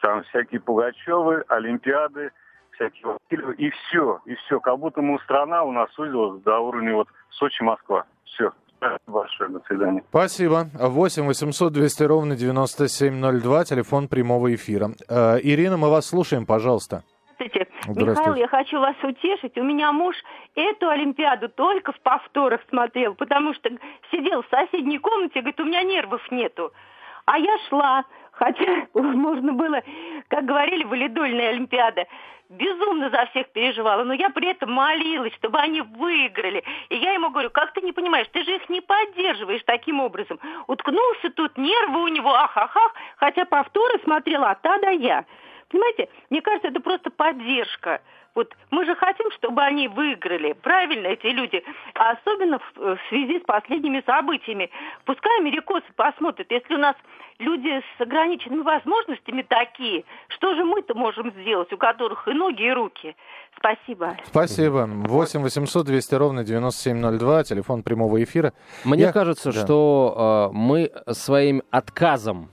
Там 0.00 0.22
всякие 0.24 0.60
Пугачевы, 0.60 1.42
Олимпиады, 1.48 2.30
всякие 2.70 3.16
и 3.58 3.70
все, 3.70 4.20
и 4.26 4.34
все. 4.36 4.60
Как 4.60 4.78
будто 4.78 5.02
мы 5.02 5.18
страна 5.24 5.64
у 5.64 5.72
нас 5.72 5.90
сузилась 5.94 6.40
до 6.42 6.60
уровня 6.60 6.94
вот 6.94 7.08
Сочи-Москва. 7.30 8.04
Все. 8.24 8.52
большое. 9.08 9.50
До 9.50 9.60
свидания. 9.66 10.04
Спасибо. 10.08 10.68
8 10.72 11.26
800 11.26 11.72
200 11.72 12.02
ровно 12.04 12.36
9702, 12.36 13.64
телефон 13.64 14.06
прямого 14.06 14.54
эфира. 14.54 14.90
Э, 15.08 15.38
Ирина, 15.42 15.76
мы 15.76 15.90
вас 15.90 16.06
слушаем, 16.06 16.46
пожалуйста. 16.46 17.02
Михаил, 17.88 18.34
я 18.34 18.48
хочу 18.48 18.80
вас 18.80 18.96
утешить. 19.02 19.56
У 19.56 19.62
меня 19.62 19.92
муж 19.92 20.16
эту 20.54 20.88
Олимпиаду 20.88 21.48
только 21.48 21.92
в 21.92 22.00
повторах 22.00 22.60
смотрел, 22.68 23.14
потому 23.14 23.54
что 23.54 23.70
сидел 24.10 24.42
в 24.42 24.48
соседней 24.50 24.98
комнате, 24.98 25.40
говорит, 25.40 25.60
у 25.60 25.64
меня 25.64 25.82
нервов 25.82 26.30
нету. 26.30 26.72
А 27.26 27.38
я 27.38 27.58
шла, 27.68 28.04
хотя 28.32 28.86
можно 28.94 29.52
было, 29.52 29.82
как 30.28 30.44
говорили, 30.44 30.84
валидольная 30.84 31.50
Олимпиада, 31.50 32.06
безумно 32.48 33.10
за 33.10 33.26
всех 33.26 33.48
переживала, 33.50 34.04
но 34.04 34.14
я 34.14 34.30
при 34.30 34.48
этом 34.48 34.72
молилась, 34.72 35.34
чтобы 35.34 35.58
они 35.58 35.80
выиграли. 35.80 36.62
И 36.88 36.96
я 36.96 37.12
ему 37.12 37.30
говорю, 37.30 37.50
как 37.50 37.72
ты 37.72 37.80
не 37.80 37.92
понимаешь, 37.92 38.28
ты 38.32 38.44
же 38.44 38.54
их 38.54 38.68
не 38.68 38.80
поддерживаешь 38.80 39.62
таким 39.64 40.00
образом. 40.00 40.38
Уткнулся 40.66 41.30
тут, 41.34 41.56
нервы 41.58 42.02
у 42.02 42.08
него, 42.08 42.32
ах-ах-ах, 42.32 42.94
хотя 43.16 43.44
повторы 43.44 43.98
смотрела 44.04 44.50
от 44.50 44.62
та 44.62 44.78
до 44.78 44.90
я. 44.90 45.24
Понимаете, 45.68 46.08
мне 46.30 46.42
кажется, 46.42 46.68
это 46.68 46.80
просто 46.80 47.10
поддержка. 47.10 48.00
Вот 48.36 48.54
мы 48.70 48.84
же 48.84 48.94
хотим, 48.96 49.30
чтобы 49.32 49.62
они 49.62 49.88
выиграли, 49.88 50.52
правильно, 50.52 51.06
эти 51.06 51.26
люди, 51.28 51.64
а 51.94 52.10
особенно 52.10 52.58
в, 52.58 52.76
в 52.76 52.98
связи 53.08 53.40
с 53.40 53.42
последними 53.44 54.02
событиями. 54.04 54.70
Пускай 55.06 55.40
америкосы 55.40 55.86
посмотрят, 55.96 56.46
если 56.50 56.74
у 56.74 56.78
нас 56.78 56.96
люди 57.38 57.82
с 57.96 58.00
ограниченными 58.00 58.60
возможностями 58.60 59.40
такие, 59.40 60.04
что 60.28 60.54
же 60.54 60.64
мы-то 60.64 60.94
можем 60.94 61.32
сделать, 61.32 61.72
у 61.72 61.78
которых 61.78 62.28
и 62.28 62.32
ноги, 62.32 62.62
и 62.62 62.70
руки? 62.70 63.16
Спасибо. 63.56 64.18
Спасибо. 64.24 64.86
8 64.86 65.40
800 65.40 65.86
200 65.86 66.14
ровно 66.14 66.44
9702, 66.44 67.44
телефон 67.44 67.82
прямого 67.82 68.22
эфира. 68.22 68.52
Мне 68.84 69.04
Я... 69.04 69.12
кажется, 69.12 69.50
да. 69.50 69.64
что 69.64 70.50
э, 70.52 70.54
мы 70.54 70.92
своим 71.12 71.62
отказом 71.70 72.50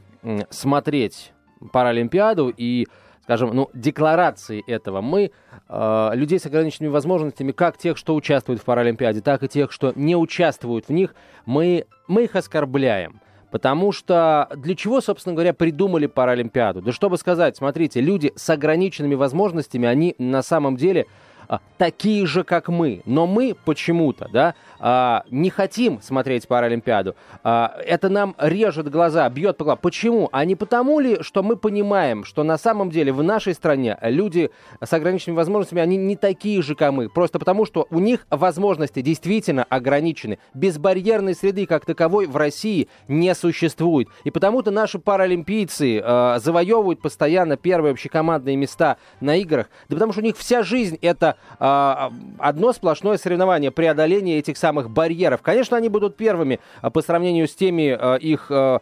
смотреть 0.50 1.34
Паралимпиаду 1.72 2.54
и 2.56 2.88
скажем, 3.24 3.52
ну, 3.54 3.70
декларации 3.74 4.64
этого. 4.68 5.02
Мы 5.02 5.32
э, 5.70 6.10
людей 6.14 6.40
с 6.40 6.46
ограниченными 6.46 6.92
возможностями, 6.92 7.52
как 7.52 7.78
тех, 7.78 7.98
что 7.98 8.16
участвуют 8.16 8.62
в 8.62 8.66
Паралимпиаде, 8.66 9.22
так 9.22 9.44
и 9.44 9.48
тех, 9.48 9.72
что 9.72 9.94
не 9.96 10.16
участвуют 10.16 10.90
в 10.90 10.92
них, 10.92 11.16
мы, 11.46 11.86
мы 12.08 12.26
их 12.26 12.36
оскорбляем. 12.36 13.22
Потому 13.50 13.92
что 13.92 14.50
для 14.56 14.76
чего, 14.76 15.00
собственно 15.00 15.36
говоря, 15.36 15.54
придумали 15.54 16.08
Паралимпиаду? 16.08 16.82
Да 16.82 16.92
чтобы 16.92 17.18
сказать, 17.18 17.56
смотрите, 17.56 18.02
люди 18.02 18.34
с 18.36 18.50
ограниченными 18.50 19.16
возможностями, 19.16 19.88
они 19.88 20.16
на 20.18 20.42
самом 20.42 20.76
деле 20.76 21.06
а, 21.48 21.60
такие 21.78 22.26
же, 22.26 22.44
как 22.44 22.68
мы. 22.68 23.04
Но 23.06 23.28
мы 23.28 23.56
почему-то, 23.64 24.28
да, 24.34 24.56
а, 24.86 25.24
не 25.32 25.50
хотим 25.50 26.02
смотреть 26.02 26.46
Паралимпиаду. 26.46 27.16
А, 27.42 27.74
это 27.86 28.10
нам 28.10 28.36
режет 28.38 28.92
глаза, 28.92 29.30
бьет 29.30 29.56
по 29.56 29.64
глазам. 29.64 29.80
Почему? 29.82 30.28
А 30.34 30.44
не 30.44 30.56
потому 30.56 31.00
ли, 31.00 31.20
что 31.22 31.42
мы 31.42 31.56
понимаем, 31.56 32.26
что 32.26 32.44
на 32.44 32.58
самом 32.58 32.90
деле 32.90 33.14
в 33.14 33.24
нашей 33.24 33.54
стране 33.54 33.98
люди 34.02 34.52
с 34.84 34.92
ограниченными 34.92 35.38
возможностями, 35.38 35.82
они 35.82 35.96
не 35.96 36.18
такие 36.18 36.62
же, 36.62 36.76
как 36.76 36.92
мы. 36.92 37.08
Просто 37.08 37.40
потому, 37.40 37.66
что 37.66 37.88
у 37.92 38.00
них 38.00 38.28
возможности 38.30 39.02
действительно 39.02 39.64
ограничены. 39.64 40.38
Безбарьерной 40.54 41.34
среды 41.34 41.66
как 41.66 41.86
таковой 41.86 42.28
в 42.28 42.36
России 42.36 42.90
не 43.08 43.34
существует. 43.36 44.10
И 44.26 44.32
потому-то 44.32 44.70
наши 44.70 45.00
паралимпийцы 45.00 46.02
э, 46.04 46.40
завоевывают 46.40 47.02
постоянно 47.02 47.56
первые 47.56 47.94
общекомандные 47.94 48.58
места 48.58 48.98
на 49.22 49.38
играх. 49.38 49.70
Да 49.88 49.96
потому 49.96 50.12
что 50.12 50.20
у 50.20 50.26
них 50.26 50.38
вся 50.38 50.62
жизнь 50.62 50.98
это 51.02 51.38
э, 51.58 52.10
одно 52.38 52.74
сплошное 52.74 53.16
соревнование, 53.16 53.72
преодоление 53.72 54.40
этих 54.40 54.58
самых 54.58 54.73
барьеров. 54.90 55.42
Конечно, 55.42 55.78
они 55.78 55.90
будут 55.90 56.18
первыми 56.18 56.60
э, 56.82 56.90
по 56.90 57.02
сравнению 57.02 57.48
с 57.48 57.56
теми 57.56 57.98
э, 58.00 58.20
их 58.20 58.48
э, 58.50 58.80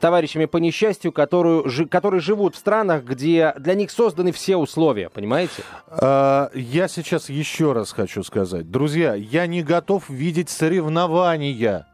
товарищами 0.00 0.44
по 0.46 0.58
несчастью, 0.58 1.12
которые, 1.12 1.86
которые 1.88 2.20
живут 2.20 2.54
в 2.54 2.58
странах, 2.58 3.04
где 3.04 3.54
для 3.58 3.74
них 3.74 3.90
созданы 3.90 4.32
все 4.32 4.56
условия, 4.56 5.10
понимаете? 5.10 5.62
А, 5.88 6.50
я 6.54 6.88
сейчас 6.88 7.28
еще 7.28 7.72
раз 7.72 7.92
хочу 7.92 8.22
сказать. 8.22 8.70
Друзья, 8.70 9.14
я 9.14 9.46
не 9.46 9.62
готов 9.62 10.08
видеть 10.08 10.50
соревнования. 10.50 11.86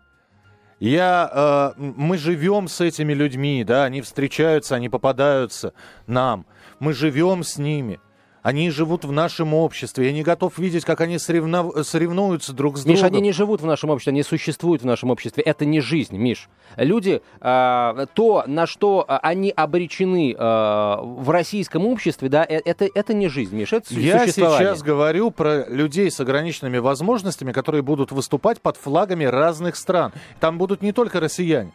Я, 0.79 1.75
э, 1.77 1.81
мы 1.81 2.19
живем 2.19 2.69
с 2.69 2.81
этими 2.81 3.15
людьми, 3.15 3.65
да, 3.65 3.85
они 3.85 4.03
встречаются, 4.03 4.75
они 4.75 4.89
попадаются 4.89 5.73
нам. 6.07 6.47
Мы 6.81 6.93
живем 6.93 7.43
с 7.43 7.57
ними. 7.57 7.99
Они 8.47 8.71
живут 8.71 9.05
в 9.05 9.11
нашем 9.11 9.55
обществе. 9.55 10.07
Я 10.07 10.13
не 10.13 10.23
готов 10.23 10.57
видеть, 10.57 10.85
как 10.85 11.01
они 11.01 11.19
соревнов... 11.19 11.85
соревнуются 11.85 12.53
друг 12.53 12.79
с 12.79 12.85
Миш, 12.85 13.01
другом. 13.01 13.17
они 13.17 13.21
не 13.21 13.33
живут 13.33 13.61
в 13.61 13.67
нашем 13.67 13.91
обществе, 13.91 14.13
они 14.13 14.23
существуют 14.23 14.83
в 14.83 14.87
нашем 14.87 15.11
обществе. 15.11 15.43
Это 15.43 15.65
не 15.65 15.81
жизнь, 15.81 16.17
Миш. 16.17 16.49
Люди, 16.77 17.23
э, 17.41 18.07
то, 18.15 18.45
на 18.47 18.69
что 18.69 19.05
они 19.09 19.51
обречены 19.51 20.33
э, 20.33 20.37
в 20.39 21.29
российском 21.29 21.87
обществе, 21.87 22.29
да, 22.29 22.47
э, 22.49 22.61
это, 22.65 22.89
это 22.95 23.15
не 23.15 23.27
жизнь, 23.27 23.57
Миш, 23.57 23.73
это 23.73 23.93
Я 23.93 24.29
сейчас 24.29 24.81
говорю 24.81 25.33
про 25.33 25.69
людей 25.69 26.09
с 26.09 26.21
ограниченными 26.21 26.79
возможностями, 26.79 27.51
которые 27.51 27.83
будут 27.83 28.13
выступать 28.13 28.61
под 28.61 28.77
флагами 28.77 29.25
разных 29.25 29.75
стран. 29.75 30.13
Там 30.39 30.57
будут 30.57 30.83
не 30.83 30.93
только 30.93 31.19
россияне. 31.19 31.73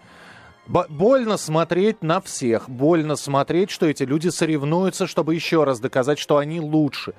Больно 0.67 1.37
смотреть 1.37 2.01
на 2.01 2.21
всех, 2.21 2.69
больно 2.69 3.15
смотреть, 3.15 3.71
что 3.71 3.87
эти 3.87 4.03
люди 4.03 4.29
соревнуются, 4.29 5.07
чтобы 5.07 5.35
еще 5.35 5.63
раз 5.63 5.79
доказать, 5.79 6.19
что 6.19 6.37
они 6.37 6.61
лучше. 6.61 7.13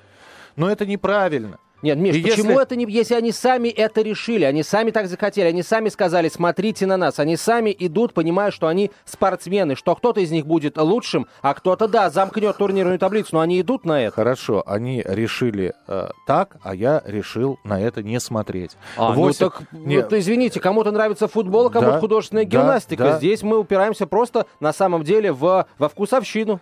Но 0.57 0.71
это 0.71 0.87
неправильно. 0.87 1.59
Нет, 1.83 1.99
Миш, 1.99 2.17
и 2.17 2.23
почему 2.23 2.51
если... 2.51 2.63
это 2.63 2.77
не... 2.77 2.87
Если 2.89 3.15
они 3.15 3.33
сами 3.33 3.69
это 3.69 4.03
решили, 4.03 4.45
они 4.45 4.63
сами 4.63 4.91
так 4.91 5.09
захотели, 5.09 5.49
они 5.49 5.63
сами 5.63 5.89
сказали, 5.89 6.29
смотрите 6.29 6.87
на 6.87 6.97
нас, 6.97 7.19
они 7.19 7.37
сами 7.37 7.75
идут, 7.77 8.15
понимая, 8.15 8.51
что 8.53 8.69
они 8.69 8.93
спортсмены, 9.05 9.75
что 9.75 9.95
кто-то 9.97 10.21
из 10.21 10.31
них 10.31 10.47
будет 10.47 10.77
лучшим, 10.79 11.27
а 11.43 11.55
кто-то, 11.55 11.89
да, 11.89 12.09
замкнет 12.11 12.57
турнирную 12.57 12.99
таблицу, 12.99 13.31
но 13.33 13.41
они 13.41 13.61
идут 13.61 13.85
на 13.85 14.01
это. 14.01 14.15
Хорошо, 14.15 14.63
они 14.67 15.03
решили 15.05 15.75
э, 15.89 16.09
так, 16.27 16.57
а 16.63 16.75
я 16.75 17.03
решил 17.05 17.59
на 17.65 17.81
это 17.81 18.03
не 18.03 18.21
смотреть. 18.21 18.77
А, 18.97 19.13
8... 19.13 19.45
ну 19.45 19.51
так, 19.51 19.63
Нет. 19.73 20.05
Вот, 20.05 20.19
извините, 20.19 20.61
кому-то 20.61 20.93
нравится 20.93 21.27
футбол, 21.27 21.67
а 21.67 21.71
кому-то 21.71 21.95
да, 21.95 22.01
художественная 22.01 22.45
гимнастика. 22.45 23.05
Да. 23.05 23.19
Здесь 23.19 23.43
мы 23.43 23.59
упираемся 23.59 24.07
просто, 24.07 24.47
на 24.61 24.73
самом 24.73 25.03
деле, 25.03 25.33
в, 25.33 25.67
во 25.79 25.89
вкусовщину. 25.89 26.61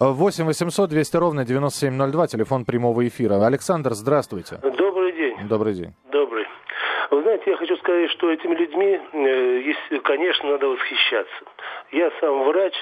8 0.00 0.46
800 0.46 0.88
200 0.88 1.16
ровно 1.18 1.44
9702, 1.44 2.26
телефон 2.26 2.64
прямого 2.64 3.06
эфира. 3.06 3.44
Александр, 3.44 3.92
здравствуйте. 3.92 4.56
Добрый 4.62 5.12
день. 5.12 5.36
Добрый 5.46 5.74
день. 5.74 5.92
Добрый. 6.10 6.46
Вы 7.10 7.20
знаете, 7.20 7.50
я 7.50 7.56
хочу 7.58 7.76
сказать, 7.76 8.10
что 8.12 8.32
этими 8.32 8.54
людьми, 8.54 8.98
э, 9.12 9.98
конечно, 10.02 10.52
надо 10.52 10.68
восхищаться. 10.68 11.44
Я 11.92 12.10
сам 12.18 12.44
врач 12.44 12.72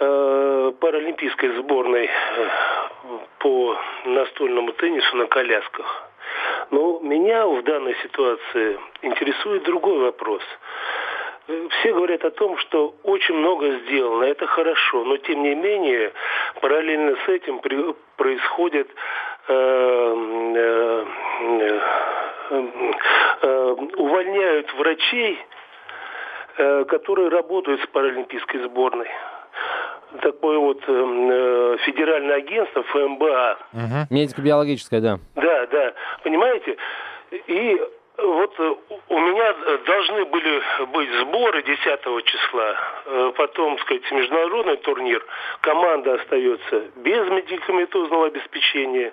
э, 0.00 0.72
паралимпийской 0.78 1.56
сборной 1.60 2.04
э, 2.04 2.48
по 3.38 3.78
настольному 4.04 4.72
теннису 4.72 5.16
на 5.16 5.28
колясках. 5.28 6.10
Но 6.70 7.00
меня 7.00 7.46
в 7.46 7.62
данной 7.62 7.96
ситуации 8.02 8.78
интересует 9.00 9.62
другой 9.62 9.98
вопрос. 10.00 10.42
Все 11.48 11.94
говорят 11.94 12.24
о 12.24 12.30
том, 12.30 12.58
что 12.58 12.94
очень 13.04 13.34
много 13.34 13.78
сделано, 13.78 14.24
это 14.24 14.46
хорошо, 14.46 15.04
но 15.04 15.16
тем 15.16 15.42
не 15.42 15.54
менее 15.54 16.12
параллельно 16.60 17.16
с 17.24 17.28
этим 17.28 17.60
происходит 18.16 18.88
э, 19.48 20.54
э, 20.56 21.04
э, 22.50 23.76
увольняют 23.96 24.74
врачей, 24.74 25.38
э, 26.58 26.84
которые 26.84 27.30
работают 27.30 27.80
с 27.82 27.86
паралимпийской 27.86 28.60
сборной 28.64 29.08
такое 30.20 30.58
вот 30.58 30.82
э, 30.86 31.76
федеральное 31.84 32.36
агентство 32.36 32.82
ФМБА. 32.82 33.58
Угу. 33.72 34.06
Медико-биологическое, 34.10 35.00
да. 35.00 35.18
Да, 35.34 35.66
да. 35.66 35.92
Понимаете? 36.22 36.76
И 37.30 37.80
вот 38.18 38.54
э, 38.58 38.74
у 39.08 39.18
меня 39.20 39.78
должны 39.86 40.24
были 40.24 40.62
быть 40.86 41.10
сборы 41.20 41.62
10 41.62 42.24
числа, 42.24 42.76
э, 43.06 43.32
потом, 43.36 43.76
так 43.76 43.86
сказать, 43.86 44.10
международный 44.10 44.76
турнир. 44.78 45.24
Команда 45.60 46.14
остается 46.14 46.90
без 46.96 47.30
медикаментозного 47.30 48.26
обеспечения, 48.26 49.12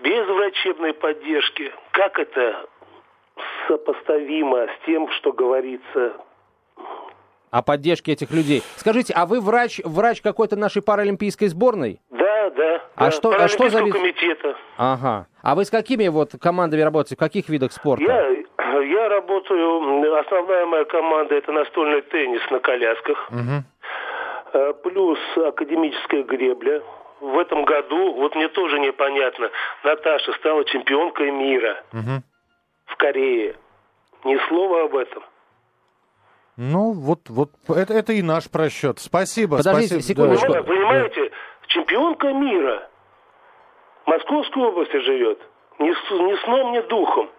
без 0.00 0.26
врачебной 0.26 0.94
поддержки. 0.94 1.72
Как 1.92 2.18
это 2.18 2.66
сопоставимо 3.68 4.66
с 4.66 4.86
тем, 4.86 5.08
что 5.12 5.32
говорится 5.32 6.14
о 7.50 7.62
поддержке 7.62 8.12
этих 8.12 8.30
людей. 8.30 8.62
Скажите, 8.76 9.12
а 9.16 9.26
вы 9.26 9.40
врач, 9.40 9.80
врач 9.84 10.20
какой-то 10.22 10.56
нашей 10.56 10.82
паралимпийской 10.82 11.48
сборной? 11.48 12.00
Да, 12.10 12.50
да. 12.50 12.82
А 12.94 13.04
да. 13.06 13.10
что, 13.10 13.30
а 13.30 13.48
что 13.48 13.68
за 13.68 13.82
вид? 13.82 13.92
комитета. 13.92 14.56
Ага. 14.76 15.26
А 15.42 15.54
вы 15.54 15.64
с 15.64 15.70
какими 15.70 16.08
вот 16.08 16.32
командами 16.40 16.82
работаете? 16.82 17.16
В 17.16 17.18
каких 17.18 17.48
видах 17.48 17.72
спорта? 17.72 18.04
Я, 18.04 18.39
я 18.90 19.08
работаю, 19.08 20.18
основная 20.18 20.66
моя 20.66 20.84
команда 20.84 21.36
это 21.36 21.52
настольный 21.52 22.02
теннис 22.02 22.42
на 22.50 22.58
колясках. 22.58 23.30
Угу. 23.30 24.72
Плюс 24.82 25.18
академическая 25.36 26.24
гребля. 26.24 26.82
В 27.20 27.38
этом 27.38 27.64
году, 27.64 28.14
вот 28.14 28.34
мне 28.34 28.48
тоже 28.48 28.78
непонятно, 28.78 29.50
Наташа 29.84 30.32
стала 30.38 30.64
чемпионкой 30.64 31.30
мира 31.30 31.82
угу. 31.92 32.22
в 32.86 32.96
Корее. 32.96 33.56
Ни 34.24 34.36
слова 34.48 34.84
об 34.84 34.96
этом. 34.96 35.22
Ну, 36.56 36.92
вот, 36.92 37.20
вот 37.28 37.50
это, 37.68 37.92
это 37.92 38.12
и 38.12 38.22
наш 38.22 38.50
просчет. 38.50 38.98
Спасибо. 38.98 39.58
Подождите, 39.58 40.00
спасибо. 40.00 40.02
секундочку. 40.02 40.52
Да. 40.52 40.62
Понимаете, 40.62 41.30
чемпионка 41.68 42.32
мира 42.32 42.88
в 44.04 44.08
Московской 44.08 44.62
области 44.62 44.96
живет. 45.00 45.38
Ни, 45.78 45.88
ни 45.88 46.44
сном, 46.44 46.72
ни 46.72 46.80
духом. 46.88 47.30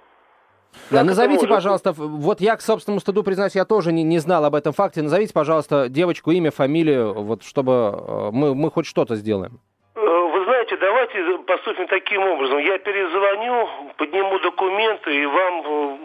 Да, 0.90 1.04
назовите, 1.04 1.48
пожалуйста, 1.48 1.94
вот 1.94 2.42
я 2.42 2.56
к 2.56 2.62
собственному 2.62 3.00
стыду, 3.00 3.24
признаюсь, 3.24 3.56
я 3.56 3.66
тоже 3.66 3.92
не, 3.92 4.04
не 4.04 4.20
знал 4.20 4.44
об 4.46 4.56
этом 4.56 4.74
факте. 4.74 5.02
Назовите, 5.02 5.34
пожалуйста, 5.34 5.90
девочку, 5.90 6.32
имя, 6.32 6.52
фамилию, 6.52 7.14
вот 7.14 7.44
чтобы 7.44 7.72
э, 7.72 8.30
мы, 8.32 8.56
мы 8.56 8.72
хоть 8.72 8.86
что-то 8.86 9.16
сделаем. 9.16 9.60
Э, 9.96 10.00
вы 10.00 10.44
знаете, 10.46 10.78
давайте 10.78 11.38
поступим 11.46 11.88
таким 11.88 12.24
образом. 12.24 12.58
Я 12.58 12.78
перезвоню, 12.80 13.70
подниму 13.98 14.40
документы 14.40 15.16
и 15.16 15.26
вам 15.26 15.64
э, 15.66 15.98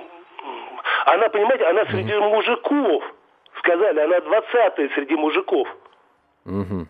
она, 1.06 1.28
понимаете, 1.28 1.64
она 1.64 1.84
среди 1.86 2.14
угу. 2.14 2.28
мужиков. 2.30 3.04
Сказали, 3.58 4.00
она 4.00 4.20
двадцатая 4.20 4.88
среди 4.94 5.14
мужиков. 5.16 5.68
Угу. 6.44 6.86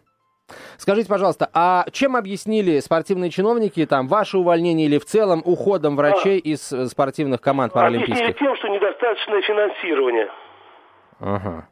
Скажите, 0.78 1.08
пожалуйста, 1.08 1.50
а 1.52 1.86
чем 1.90 2.16
объяснили 2.16 2.78
спортивные 2.80 3.30
чиновники, 3.30 3.84
там, 3.86 4.06
ваше 4.06 4.38
увольнение 4.38 4.86
или 4.86 4.98
в 4.98 5.04
целом 5.04 5.42
уходом 5.44 5.96
врачей 5.96 6.38
а, 6.38 6.48
из 6.48 6.72
э, 6.72 6.86
спортивных 6.86 7.40
команд 7.40 7.72
паралимпийских? 7.72 8.14
Объяснили 8.14 8.38
тем, 8.38 8.56
что 8.56 8.68
недостаточное 8.68 9.42
финансирование. 9.42 10.28
Ага. 11.18 11.68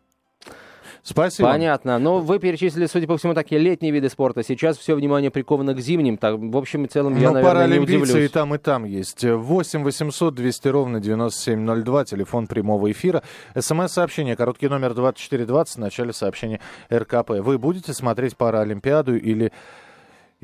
Спасибо. 1.07 1.51
Понятно. 1.51 1.99
Но 1.99 2.21
вы 2.21 2.39
перечислили, 2.39 2.87
судя 2.87 3.07
по 3.07 3.19
всему, 3.19 3.35
такие 3.35 3.61
летние 3.61 3.93
виды 3.93 4.09
спорта. 4.09 4.43
Сейчас 4.43 4.79
все 4.79 4.95
внимание 4.95 5.31
приковано 5.31 5.75
к 5.75 5.81
зимним. 5.81 6.17
Так, 6.17 6.39
в 6.39 6.57
общем 6.57 6.87
и 6.87 6.89
целом, 6.89 7.15
я, 7.19 7.29
Но 7.29 7.35
наверное, 7.35 7.67
не 7.69 7.79
удивлюсь. 7.79 8.15
и 8.15 8.29
там, 8.29 8.55
и 8.55 8.59
там 8.59 8.85
есть. 8.85 9.23
8 9.23 9.85
800 9.85 10.35
200 10.35 10.69
ровно 10.69 11.01
9702, 11.01 12.05
телефон 12.07 12.47
прямого 12.47 12.91
эфира. 12.91 13.23
СМС-сообщение, 13.55 14.35
короткий 14.35 14.69
номер 14.69 14.95
2420, 14.95 15.77
в 15.77 15.79
начале 15.79 16.15
сообщения 16.15 16.61
РКП. 16.91 17.33
Вы 17.41 17.59
будете 17.59 17.93
смотреть 17.93 18.35
Паралимпиаду 18.39 19.15
или 19.15 19.53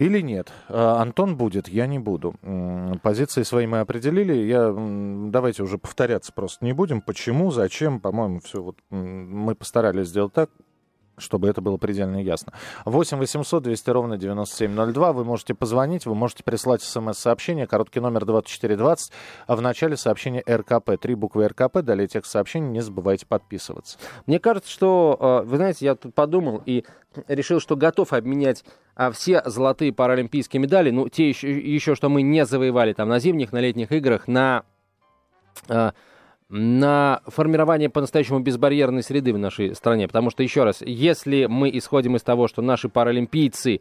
или 0.01 0.21
нет? 0.23 0.51
А, 0.71 1.03
Антон 1.03 1.37
будет, 1.37 1.69
я 1.69 1.87
не 1.87 1.99
буду. 1.99 2.35
Позиции 3.03 3.43
свои 3.43 3.67
мы 3.67 3.81
определили. 3.81 4.33
Я, 4.33 4.75
давайте 5.31 5.63
уже 5.63 5.77
повторяться 5.77 6.33
просто 6.33 6.65
не 6.65 6.73
будем. 6.73 7.03
Почему, 7.03 7.51
зачем, 7.51 8.01
по-моему, 8.01 8.41
все 8.41 8.63
вот 8.63 8.77
мы 8.89 9.55
постарались 9.55 10.09
сделать 10.09 10.33
так, 10.33 10.49
чтобы 11.21 11.49
это 11.49 11.61
было 11.61 11.77
предельно 11.77 12.23
ясно. 12.23 12.53
8 12.85 13.19
800 13.19 13.63
200 13.63 13.91
ровно 13.91 14.17
9702. 14.17 15.13
Вы 15.13 15.25
можете 15.25 15.55
позвонить, 15.55 16.07
вы 16.07 16.15
можете 16.15 16.43
прислать 16.43 16.83
смс-сообщение, 16.83 17.67
короткий 17.67 18.01
номер 18.01 18.25
2420, 18.25 19.13
а 19.47 19.57
в 19.57 19.61
начале 19.61 19.97
сообщения 19.97 20.43
РКП. 20.49 20.99
Три 21.01 21.15
буквы 21.15 21.49
РКП, 21.49 21.79
далее 21.83 22.09
текст 22.09 22.33
сообщения, 22.33 22.69
не 22.69 22.81
забывайте 22.81 23.27
подписываться. 23.27 23.99
Мне 24.27 24.39
кажется, 24.39 24.71
что, 24.71 25.43
э, 25.45 25.49
вы 25.49 25.57
знаете, 25.57 25.85
я 25.85 25.95
тут 25.95 26.15
подумал 26.15 26.63
и 26.67 26.85
решил, 27.29 27.61
что 27.61 27.77
готов 27.77 28.13
обменять 28.13 28.65
а, 28.95 29.11
все 29.11 29.43
золотые 29.45 29.93
паралимпийские 29.93 30.61
медали, 30.61 30.91
ну, 30.91 31.09
те 31.09 31.29
еще, 31.29 31.51
еще, 31.59 31.95
что 31.95 32.09
мы 32.09 32.23
не 32.23 32.45
завоевали 32.45 32.93
там 32.93 33.09
на 33.09 33.19
зимних, 33.19 33.53
на 33.53 33.59
летних 33.59 33.93
играх, 33.93 34.29
на 34.29 34.65
а, 35.69 35.93
на 36.51 37.23
формирование 37.27 37.89
по-настоящему 37.89 38.41
безбарьерной 38.41 39.03
среды 39.03 39.33
в 39.33 39.39
нашей 39.39 39.75
стране. 39.75 40.09
Потому 40.09 40.31
что, 40.31 40.43
еще 40.43 40.65
раз, 40.65 40.83
если 40.83 41.47
мы 41.47 41.71
исходим 41.73 42.17
из 42.17 42.23
того, 42.23 42.49
что 42.49 42.61
наши 42.61 42.89
паралимпийцы 42.89 43.81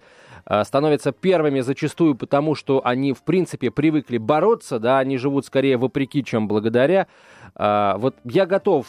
становятся 0.64 1.12
первыми 1.12 1.62
зачастую 1.62 2.16
потому, 2.16 2.56
что 2.56 2.82
они, 2.84 3.14
в 3.14 3.24
принципе, 3.24 3.72
привыкли 3.72 4.18
бороться, 4.18 4.80
да, 4.80 5.00
они 5.00 5.18
живут 5.18 5.46
скорее 5.46 5.78
вопреки, 5.78 6.24
чем 6.24 6.48
благодаря, 6.48 7.08
а, 7.56 7.98
вот 7.98 8.16
я 8.24 8.46
готов 8.46 8.86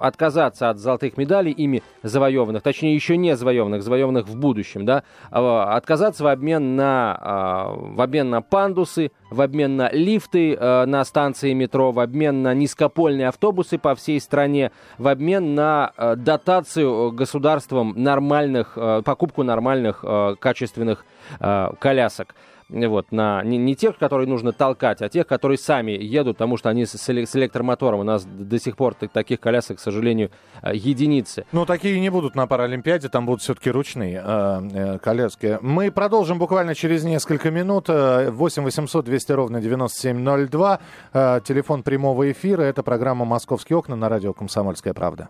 отказаться 0.00 0.70
от 0.70 0.78
золотых 0.78 1.16
медалей, 1.16 1.52
ими 1.52 1.82
завоеванных, 2.02 2.62
точнее, 2.62 2.94
еще 2.94 3.16
не 3.16 3.36
завоеванных, 3.36 3.82
завоеванных 3.82 4.26
в 4.26 4.36
будущем, 4.36 4.84
да, 4.84 5.04
а, 5.30 5.74
отказаться 5.76 6.24
в 6.24 6.26
обмен 6.26 6.76
на, 6.76 7.18
а, 7.20 7.74
в 7.74 8.00
обмен 8.00 8.30
на 8.30 8.42
пандусы, 8.42 9.12
в 9.30 9.40
обмен 9.40 9.76
на 9.76 9.90
лифты 9.90 10.56
на 10.56 11.04
станции 11.04 11.52
метро, 11.54 11.90
в 11.90 11.98
обмен 11.98 12.42
на 12.42 12.54
низкопольные 12.54 13.28
автобусы 13.28 13.78
по 13.78 13.94
всей 13.94 14.20
стране, 14.20 14.70
в 14.98 15.08
обмен 15.08 15.54
на 15.54 15.92
дотацию 16.16 17.10
государством 17.10 17.94
нормальных, 17.96 18.78
покупку 19.04 19.42
нормальных 19.42 20.04
качественных 20.38 21.04
колясок 21.38 22.34
вот, 22.68 23.12
на, 23.12 23.42
не, 23.42 23.56
не 23.58 23.76
тех, 23.76 23.98
которые 23.98 24.28
нужно 24.28 24.52
толкать, 24.52 25.02
а 25.02 25.08
тех, 25.08 25.26
которые 25.26 25.58
сами 25.58 25.92
едут, 25.92 26.36
потому 26.36 26.56
что 26.56 26.68
они 26.68 26.86
с, 26.86 26.94
с 26.94 27.36
электромотором. 27.36 28.00
У 28.00 28.04
нас 28.04 28.24
до 28.24 28.58
сих 28.58 28.76
пор 28.76 28.94
таких 28.94 29.40
колясок, 29.40 29.78
к 29.78 29.80
сожалению, 29.80 30.30
э, 30.62 30.74
единицы. 30.74 31.44
Ну, 31.52 31.66
такие 31.66 32.00
не 32.00 32.10
будут 32.10 32.34
на 32.34 32.46
Паралимпиаде, 32.46 33.08
там 33.08 33.26
будут 33.26 33.42
все-таки 33.42 33.70
ручные 33.70 34.22
э, 34.24 34.68
э, 34.72 34.98
коляски. 34.98 35.58
Мы 35.60 35.90
продолжим 35.90 36.38
буквально 36.38 36.74
через 36.74 37.04
несколько 37.04 37.50
минут. 37.50 37.88
8 37.88 38.62
800 38.62 39.04
200 39.04 39.32
ровно 39.32 39.60
9702. 39.60 40.80
Э, 41.12 41.40
телефон 41.44 41.82
прямого 41.82 42.30
эфира. 42.30 42.62
Это 42.62 42.82
программа 42.82 43.24
«Московские 43.24 43.76
окна» 43.76 43.96
на 43.96 44.08
радио 44.08 44.32
«Комсомольская 44.32 44.94
правда». 44.94 45.28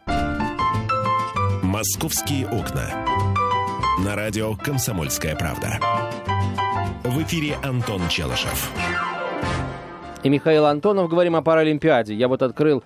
«Московские 1.62 2.46
окна». 2.46 3.23
На 3.98 4.16
радио 4.16 4.56
«Комсомольская 4.56 5.36
правда». 5.36 5.78
В 7.04 7.22
эфире 7.22 7.56
Антон 7.62 8.00
Челышев. 8.08 8.72
И 10.24 10.28
Михаил 10.28 10.66
Антонов. 10.66 11.08
Говорим 11.08 11.36
о 11.36 11.42
Паралимпиаде. 11.42 12.12
Я 12.12 12.26
вот 12.26 12.42
открыл 12.42 12.82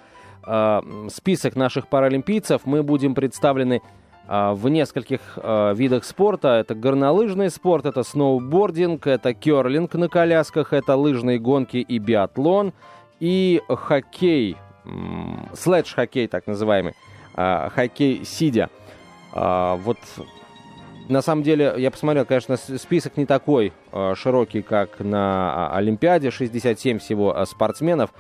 э, 0.46 0.80
список 1.10 1.56
наших 1.56 1.88
паралимпийцев. 1.88 2.66
Мы 2.66 2.82
будем 2.82 3.14
представлены 3.14 3.80
э, 4.28 4.52
в 4.52 4.68
нескольких 4.68 5.20
э, 5.36 5.72
видах 5.74 6.04
спорта. 6.04 6.48
Это 6.58 6.74
горнолыжный 6.74 7.48
спорт, 7.48 7.86
это 7.86 8.02
сноубординг, 8.02 9.06
это 9.06 9.32
керлинг 9.32 9.94
на 9.94 10.10
колясках, 10.10 10.74
это 10.74 10.94
лыжные 10.94 11.38
гонки 11.38 11.78
и 11.78 11.98
биатлон, 11.98 12.74
и 13.18 13.62
хоккей, 13.66 14.58
э, 14.84 14.90
следж-хоккей 15.54 16.28
так 16.28 16.46
называемый, 16.46 16.92
э, 17.34 17.70
хоккей 17.74 18.26
сидя. 18.26 18.68
Э, 19.32 19.78
вот 19.82 19.96
на 21.08 21.22
самом 21.22 21.42
деле, 21.42 21.74
я 21.76 21.90
посмотрел, 21.90 22.24
конечно, 22.24 22.56
список 22.56 23.16
не 23.16 23.26
такой 23.26 23.72
э, 23.92 24.14
широкий, 24.14 24.62
как 24.62 25.00
на 25.00 25.68
а, 25.70 25.76
Олимпиаде, 25.76 26.30
67 26.30 26.98
всего 26.98 27.34
э, 27.34 27.46
спортсменов. 27.46 28.10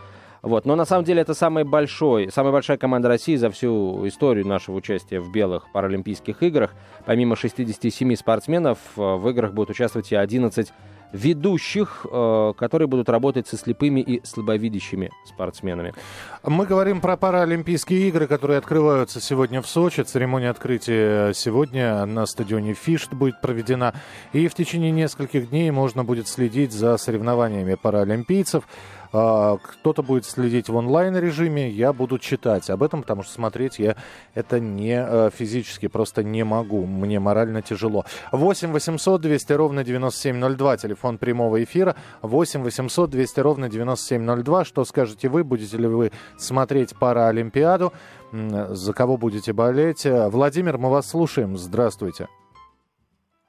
Вот. 0.42 0.64
Но 0.64 0.76
на 0.76 0.84
самом 0.84 1.04
деле 1.04 1.22
это 1.22 1.34
самый 1.34 1.64
большой, 1.64 2.30
самая 2.30 2.52
большая 2.52 2.76
команда 2.76 3.08
России 3.08 3.36
за 3.36 3.50
всю 3.50 4.06
историю 4.06 4.46
нашего 4.46 4.76
участия 4.76 5.20
в 5.20 5.30
белых 5.32 5.70
Паралимпийских 5.72 6.42
играх. 6.42 6.74
Помимо 7.06 7.36
67 7.36 8.14
спортсменов, 8.16 8.78
э, 8.96 9.00
в 9.00 9.28
играх 9.28 9.52
будут 9.52 9.70
участвовать 9.70 10.12
и 10.12 10.16
11 10.16 10.72
ведущих, 11.12 12.06
э, 12.10 12.52
которые 12.56 12.88
будут 12.88 13.08
работать 13.08 13.48
со 13.48 13.56
слепыми 13.56 14.00
и 14.00 14.24
слабовидящими 14.24 15.10
спортсменами. 15.26 15.94
Мы 16.42 16.66
говорим 16.66 17.00
про 17.00 17.16
Паралимпийские 17.16 18.08
игры, 18.08 18.26
которые 18.26 18.58
открываются 18.58 19.20
сегодня 19.20 19.62
в 19.62 19.66
Сочи. 19.66 20.02
Церемония 20.02 20.50
открытия 20.50 21.32
сегодня 21.32 22.04
на 22.04 22.26
стадионе 22.26 22.74
Фишт 22.74 23.12
будет 23.12 23.40
проведена. 23.40 23.94
И 24.32 24.48
в 24.48 24.54
течение 24.54 24.90
нескольких 24.90 25.50
дней 25.50 25.70
можно 25.70 26.04
будет 26.04 26.28
следить 26.28 26.72
за 26.72 26.96
соревнованиями 26.98 27.74
паралимпийцев. 27.74 28.64
А, 29.12 29.56
кто-то 29.58 30.02
будет 30.02 30.24
следить 30.24 30.68
в 30.68 30.76
онлайн-режиме, 30.76 31.68
я 31.70 31.92
буду 31.92 32.18
читать 32.18 32.68
об 32.70 32.82
этом, 32.82 33.02
потому 33.02 33.22
что 33.22 33.32
смотреть 33.32 33.78
я 33.78 33.96
это 34.34 34.60
не 34.60 35.00
э, 35.00 35.30
физически 35.32 35.88
просто 35.88 36.22
не 36.22 36.44
могу. 36.44 36.86
Мне 36.86 37.20
морально 37.20 37.62
тяжело. 37.62 38.04
8 38.32 38.72
800 38.72 39.20
200 39.20 39.52
ровно 39.52 39.84
9702, 39.84 40.76
телефон 40.76 41.18
прямого 41.18 41.62
эфира. 41.62 41.96
8 42.22 42.62
800 42.62 43.10
200 43.10 43.40
ровно 43.40 43.68
9702. 43.68 44.64
Что 44.64 44.84
скажете 44.84 45.28
вы? 45.28 45.44
Будете 45.44 45.76
ли 45.76 45.86
вы 45.86 46.12
смотреть 46.36 46.96
Паралимпиаду? 46.98 47.92
За 48.32 48.92
кого 48.92 49.16
будете 49.16 49.52
болеть? 49.52 50.04
Владимир, 50.04 50.78
мы 50.78 50.90
вас 50.90 51.08
слушаем. 51.08 51.56
Здравствуйте. 51.56 52.28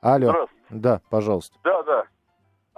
Алло. 0.02 0.30
Здравствуйте. 0.30 0.60
Да, 0.70 1.02
пожалуйста. 1.10 1.58
Да, 1.64 1.84
да. 1.84 2.04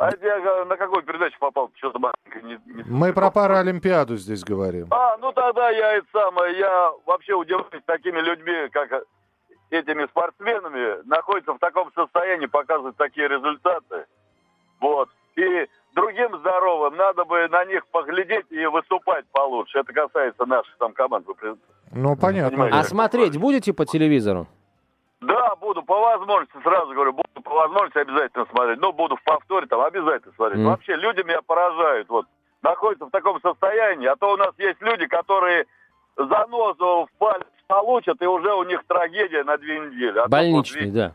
А 0.01 0.09
я 0.19 0.65
на 0.65 0.77
какую 0.77 1.03
передачу 1.03 1.37
попал? 1.39 1.69
Что-то 1.75 1.99
не, 2.41 2.59
не... 2.65 2.83
Мы 2.87 3.13
про 3.13 3.29
Паралимпиаду 3.29 4.17
здесь 4.17 4.43
говорим. 4.43 4.87
А, 4.89 5.15
ну 5.17 5.31
тогда 5.31 5.69
я 5.69 5.97
это 5.97 6.07
самое, 6.11 6.57
я 6.57 6.91
вообще 7.05 7.35
удивляюсь 7.35 7.83
такими 7.85 8.19
людьми, 8.19 8.67
как 8.71 9.03
этими 9.69 10.07
спортсменами, 10.07 11.07
находятся 11.07 11.53
в 11.53 11.59
таком 11.59 11.91
состоянии, 11.93 12.47
показывают 12.47 12.97
такие 12.97 13.27
результаты. 13.27 14.05
Вот. 14.79 15.09
И 15.35 15.67
другим 15.93 16.35
здоровым 16.39 16.97
надо 16.97 17.23
бы 17.23 17.47
на 17.49 17.63
них 17.65 17.85
поглядеть 17.87 18.47
и 18.49 18.65
выступать 18.65 19.25
получше. 19.31 19.79
Это 19.79 19.93
касается 19.93 20.47
наших 20.47 20.75
там 20.79 20.93
команд. 20.93 21.27
Ну, 21.91 22.15
понятно. 22.15 22.69
А 22.71 22.83
смотреть 22.83 23.37
будете 23.37 23.71
по 23.71 23.85
телевизору? 23.85 24.47
Да, 25.21 25.55
буду 25.55 25.83
по 25.83 25.99
возможности, 25.99 26.57
сразу 26.63 26.93
говорю, 26.93 27.13
буду 27.13 27.41
по 27.43 27.53
возможности 27.53 27.99
обязательно 27.99 28.45
смотреть. 28.45 28.79
Ну, 28.79 28.91
буду 28.91 29.15
в 29.15 29.23
повторе 29.23 29.67
там 29.67 29.81
обязательно 29.81 30.33
смотреть. 30.33 30.61
Mm. 30.61 30.65
Вообще, 30.65 30.95
люди 30.95 31.21
меня 31.21 31.41
поражают. 31.43 32.09
Вот, 32.09 32.25
находятся 32.63 33.05
в 33.05 33.11
таком 33.11 33.39
состоянии. 33.41 34.07
А 34.07 34.15
то 34.15 34.33
у 34.33 34.37
нас 34.37 34.53
есть 34.57 34.81
люди, 34.81 35.05
которые 35.05 35.67
занозу 36.17 37.07
в 37.07 37.09
палец 37.19 37.45
получат, 37.67 38.21
и 38.21 38.25
уже 38.25 38.53
у 38.53 38.63
них 38.63 38.83
трагедия 38.87 39.43
на 39.43 39.57
две 39.57 39.79
недели. 39.79 40.17
А 40.17 40.27
Больничный, 40.27 40.85
вот, 40.85 40.93
да. 40.93 41.13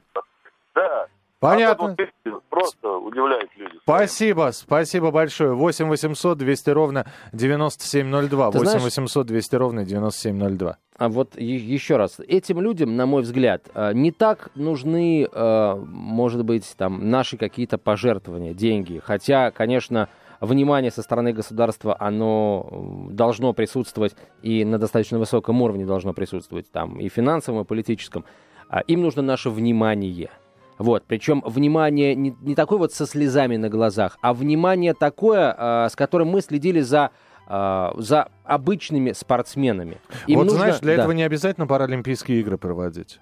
Да. 0.74 1.06
Понятно. 1.38 1.96
А 1.98 2.06
вот 2.24 2.42
просто 2.48 2.96
удивляет 2.96 3.50
люди. 3.56 3.74
Спасибо, 3.82 4.50
спасибо 4.52 5.10
большое. 5.10 5.52
8 5.54 5.86
800 5.86 6.38
200 6.38 6.70
ровно 6.70 7.06
9702. 7.32 8.50
Ты 8.50 8.58
8 8.58 8.70
знаешь, 8.70 8.84
800 8.84 9.26
200 9.26 9.56
ровно 9.56 9.84
9702. 9.84 10.78
А 10.98 11.08
вот 11.10 11.38
еще 11.38 11.96
раз, 11.98 12.18
этим 12.26 12.60
людям, 12.62 12.96
на 12.96 13.04
мой 13.04 13.20
взгляд, 13.22 13.68
э, 13.74 13.92
не 13.92 14.12
так 14.12 14.50
нужны, 14.54 15.28
э, 15.30 15.74
может 15.86 16.42
быть, 16.44 16.74
там 16.78 17.10
наши 17.10 17.36
какие-то 17.36 17.76
пожертвования, 17.76 18.54
деньги. 18.54 19.02
Хотя, 19.04 19.50
конечно, 19.50 20.08
внимание 20.40 20.90
со 20.90 21.02
стороны 21.02 21.34
государства, 21.34 21.94
оно 22.00 23.08
должно 23.10 23.52
присутствовать 23.52 24.16
и 24.40 24.64
на 24.64 24.78
достаточно 24.78 25.18
высоком 25.18 25.60
уровне 25.60 25.84
должно 25.84 26.14
присутствовать, 26.14 26.70
там 26.72 26.98
и 26.98 27.10
финансовом, 27.10 27.60
и 27.60 27.64
политическом. 27.64 28.24
А 28.70 28.80
им 28.80 29.02
нужно 29.02 29.20
наше 29.20 29.50
внимание– 29.50 30.30
вот, 30.78 31.04
причем 31.06 31.42
внимание 31.44 32.14
не, 32.14 32.36
не 32.40 32.54
такое 32.54 32.78
вот 32.78 32.92
со 32.92 33.06
слезами 33.06 33.56
на 33.56 33.68
глазах, 33.68 34.18
а 34.20 34.34
внимание 34.34 34.94
такое, 34.94 35.54
э, 35.56 35.88
с 35.90 35.96
которым 35.96 36.28
мы 36.28 36.40
следили 36.42 36.80
за 36.80 37.10
э, 37.48 37.90
за 37.96 38.28
обычными 38.44 39.12
спортсменами. 39.12 39.98
Им 40.26 40.38
вот 40.38 40.44
нужно... 40.44 40.58
знаешь, 40.58 40.80
для 40.80 40.96
да. 40.96 41.02
этого 41.02 41.12
не 41.12 41.22
обязательно 41.22 41.66
Паралимпийские 41.66 42.40
игры 42.40 42.58
проводить. 42.58 43.20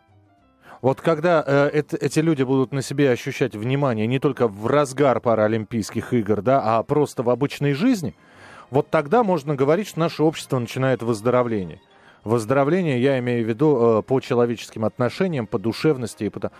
Вот 0.82 1.00
когда 1.00 1.42
э, 1.46 1.70
это, 1.72 1.96
эти 1.96 2.18
люди 2.18 2.42
будут 2.42 2.72
на 2.72 2.82
себе 2.82 3.10
ощущать 3.10 3.54
внимание 3.54 4.06
не 4.06 4.18
только 4.18 4.48
в 4.48 4.66
разгар 4.66 5.20
Паралимпийских 5.20 6.12
игр, 6.12 6.42
да, 6.42 6.60
а 6.62 6.82
просто 6.82 7.22
в 7.22 7.30
обычной 7.30 7.72
жизни, 7.72 8.14
вот 8.70 8.90
тогда 8.90 9.24
можно 9.24 9.54
говорить, 9.54 9.88
что 9.88 10.00
наше 10.00 10.22
общество 10.22 10.58
начинает 10.58 11.02
выздоровление. 11.02 11.80
Выздоровление 12.24 13.00
я 13.00 13.18
имею 13.18 13.44
в 13.44 13.48
виду 13.48 13.98
э, 13.98 14.02
по 14.02 14.20
человеческим 14.20 14.84
отношениям, 14.84 15.46
по 15.46 15.58
душевности 15.58 16.24
и 16.24 16.28
по... 16.30 16.50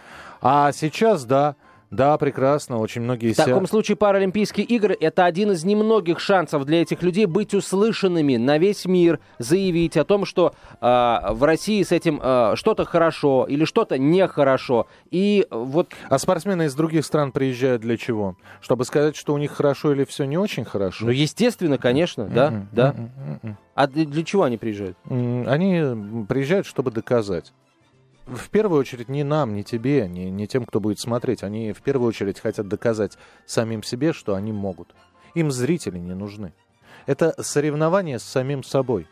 А 0.41 0.73
сейчас, 0.73 1.25
да, 1.25 1.57
да, 1.95 2.19
прекрасно, 2.19 2.79
очень 2.79 3.03
многие... 3.03 3.33
В 3.33 3.37
таком 3.37 3.67
случае 3.67 3.97
Паралимпийские 3.97 4.67
игры– 4.67 4.97
это 5.01 5.25
один 5.25 5.53
из 5.53 5.65
немногих 5.65 6.21
шансов 6.21 6.65
для 6.65 6.83
этих 6.83 7.03
людей 7.03 7.27
быть 7.27 7.55
услышанными 7.55 8.37
на 8.37 8.59
весь 8.59 8.85
мир, 8.85 9.21
заявить 9.39 9.97
о 9.97 10.05
том, 10.05 10.25
что 10.25 10.55
э, 10.81 10.87
в 11.31 11.45
России 11.45 11.83
с 11.83 11.93
этим 11.93 12.21
э, 12.23 12.55
что-то 12.57 12.85
хорошо 12.85 13.47
или 13.49 13.65
что-то 13.65 13.99
нехорошо. 13.99 14.87
И 15.11 15.47
вот... 15.51 15.93
А 16.09 16.19
спортсмены 16.19 16.65
из 16.65 16.75
других 16.75 17.05
стран 17.05 17.33
приезжают 17.33 17.83
для 17.83 17.97
чего? 17.97 18.37
Чтобы 18.61 18.85
сказать, 18.85 19.17
что 19.17 19.33
у 19.35 19.39
них 19.39 19.53
хорошо 19.53 19.93
или 19.93 20.05
все 20.05 20.25
не 20.25 20.37
очень 20.37 20.65
хорошо? 20.65 21.07
Ну, 21.07 21.11
естественно, 21.11 21.79
конечно, 21.79 22.27
да, 22.27 22.49
mm-hmm. 22.49 22.67
да. 22.73 22.95
Mm-hmm. 23.43 23.55
А 23.75 23.87
для 23.87 24.25
чего 24.25 24.45
они 24.45 24.57
приезжают? 24.57 24.97
Они 25.09 26.25
приезжают, 26.27 26.67
чтобы 26.67 26.91
доказать 26.91 27.53
в 28.27 28.51
первую 28.51 28.81
очередь 28.81 29.09
не 29.09 29.23
нам, 29.23 29.55
не 29.55 29.65
тебе, 29.65 30.09
не, 30.09 30.31
не 30.31 30.47
тем, 30.47 30.65
кто 30.65 30.81
будет 30.81 30.99
смотреть. 30.99 31.43
Они 31.43 31.73
в 31.73 31.83
первую 31.83 32.09
очередь 32.09 32.41
хотят 32.41 32.69
доказать 32.69 33.19
самим 33.47 33.83
себе, 33.83 34.13
что 34.13 34.35
они 34.35 34.53
могут. 34.53 34.95
Им 35.35 35.51
зрители 35.51 35.99
не 35.99 36.15
нужны. 36.15 36.53
Это 37.07 37.35
соревнование 37.43 38.19
с 38.19 38.23
самим 38.23 38.63
собой 38.63 39.07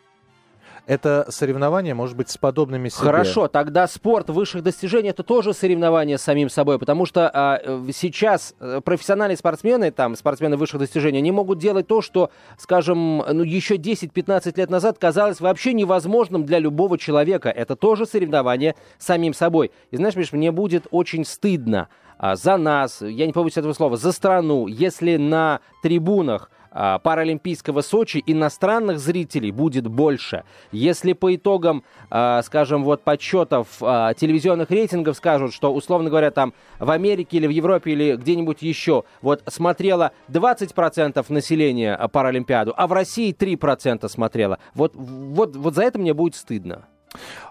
это 0.85 1.25
соревнование 1.29 1.93
может 1.93 2.17
быть 2.17 2.29
с 2.29 2.37
подобными 2.37 2.89
себе. 2.89 3.05
Хорошо, 3.05 3.47
тогда 3.47 3.87
спорт 3.87 4.29
высших 4.29 4.63
достижений 4.63 5.09
это 5.09 5.23
тоже 5.23 5.53
соревнование 5.53 6.17
с 6.17 6.21
самим 6.21 6.49
собой, 6.49 6.79
потому 6.79 7.05
что 7.05 7.29
а, 7.33 7.61
сейчас 7.93 8.53
э, 8.59 8.81
профессиональные 8.83 9.37
спортсмены, 9.37 9.91
там, 9.91 10.15
спортсмены 10.15 10.57
высших 10.57 10.79
достижений, 10.79 11.19
они 11.19 11.31
могут 11.31 11.59
делать 11.59 11.87
то, 11.87 12.01
что, 12.01 12.31
скажем, 12.57 13.17
ну, 13.17 13.43
еще 13.43 13.75
10-15 13.75 14.53
лет 14.57 14.69
назад 14.69 14.97
казалось 14.99 15.39
вообще 15.39 15.73
невозможным 15.73 16.45
для 16.45 16.59
любого 16.59 16.97
человека. 16.97 17.49
Это 17.49 17.75
тоже 17.75 18.05
соревнование 18.05 18.75
с 18.97 19.05
самим 19.05 19.33
собой. 19.33 19.71
И 19.91 19.97
знаешь, 19.97 20.15
Миш, 20.15 20.33
мне 20.33 20.51
будет 20.51 20.87
очень 20.91 21.23
стыдно 21.25 21.87
а, 22.17 22.35
за 22.35 22.57
нас, 22.57 23.01
я 23.01 23.25
не 23.25 23.33
побоюсь 23.33 23.57
этого 23.57 23.73
слова, 23.73 23.97
за 23.97 24.11
страну, 24.11 24.67
если 24.67 25.17
на 25.17 25.61
трибунах 25.81 26.49
Паралимпийского 26.73 27.81
Сочи 27.81 28.23
иностранных 28.25 28.99
зрителей 28.99 29.51
будет 29.51 29.87
больше. 29.87 30.43
Если 30.71 31.13
по 31.13 31.35
итогам, 31.35 31.83
а, 32.09 32.41
скажем, 32.41 32.83
вот 32.83 33.03
подсчетов 33.03 33.67
а, 33.81 34.13
телевизионных 34.13 34.71
рейтингов 34.71 35.17
скажут, 35.17 35.53
что, 35.53 35.73
условно 35.73 36.09
говоря, 36.09 36.31
там 36.31 36.53
в 36.79 36.89
Америке 36.91 37.37
или 37.37 37.47
в 37.47 37.51
Европе 37.51 37.91
или 37.91 38.15
где-нибудь 38.15 38.61
еще 38.61 39.03
вот 39.21 39.43
смотрело 39.47 40.11
20% 40.29 41.25
населения 41.29 41.97
Паралимпиаду, 42.11 42.73
а 42.75 42.87
в 42.87 42.93
России 42.93 43.33
3% 43.33 44.07
смотрело. 44.07 44.59
Вот, 44.73 44.93
вот, 44.95 45.55
вот 45.55 45.75
за 45.75 45.83
это 45.83 45.99
мне 45.99 46.13
будет 46.13 46.35
стыдно. 46.35 46.87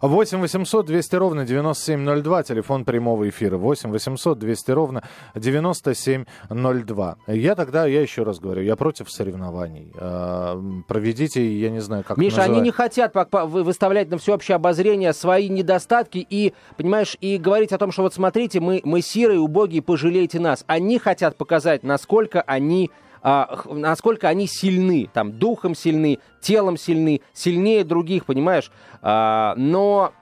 8 0.01 0.41
800 0.41 0.87
200 0.87 1.17
ровно 1.17 1.45
9702, 1.45 2.43
телефон 2.43 2.85
прямого 2.85 3.29
эфира. 3.29 3.57
8 3.57 3.91
800 3.91 4.39
200 4.39 4.71
ровно 4.71 5.03
9702. 5.35 7.17
Я 7.29 7.55
тогда, 7.55 7.87
я 7.87 8.01
еще 8.01 8.23
раз 8.23 8.39
говорю, 8.41 8.63
я 8.63 8.77
против 8.77 9.11
соревнований. 9.11 9.93
А, 9.97 10.61
проведите, 10.89 11.47
я 11.59 11.71
не 11.71 11.81
знаю, 11.81 12.05
как 12.05 12.17
Миша, 12.19 12.43
они 12.43 12.61
не 12.61 12.71
хотят 12.71 13.15
выставлять 13.15 14.11
на 14.11 14.19
всеобщее 14.19 14.57
обозрение 14.57 15.13
свои 15.13 15.49
недостатки 15.49 16.27
и, 16.29 16.53
понимаешь, 16.77 17.17
и 17.21 17.39
говорить 17.39 17.73
о 17.73 17.79
том, 17.79 17.93
что 17.93 18.03
вот 18.03 18.15
смотрите, 18.15 18.61
мы, 18.61 18.81
мы 18.85 19.03
сирые, 19.03 19.39
убогие, 19.41 19.83
пожалейте 19.83 20.41
нас. 20.41 20.65
Они 20.67 20.99
хотят 20.99 21.37
показать, 21.37 21.83
насколько 21.83 22.43
они 22.43 22.91
насколько 23.23 24.29
они 24.29 24.47
сильны, 24.47 25.09
там, 25.13 25.33
духом 25.33 25.75
сильны, 25.75 26.19
телом 26.41 26.77
сильны, 26.77 27.21
сильнее 27.33 27.85
других, 27.85 28.27
понимаешь? 28.27 28.71
А, 29.01 29.55
но 29.57 30.13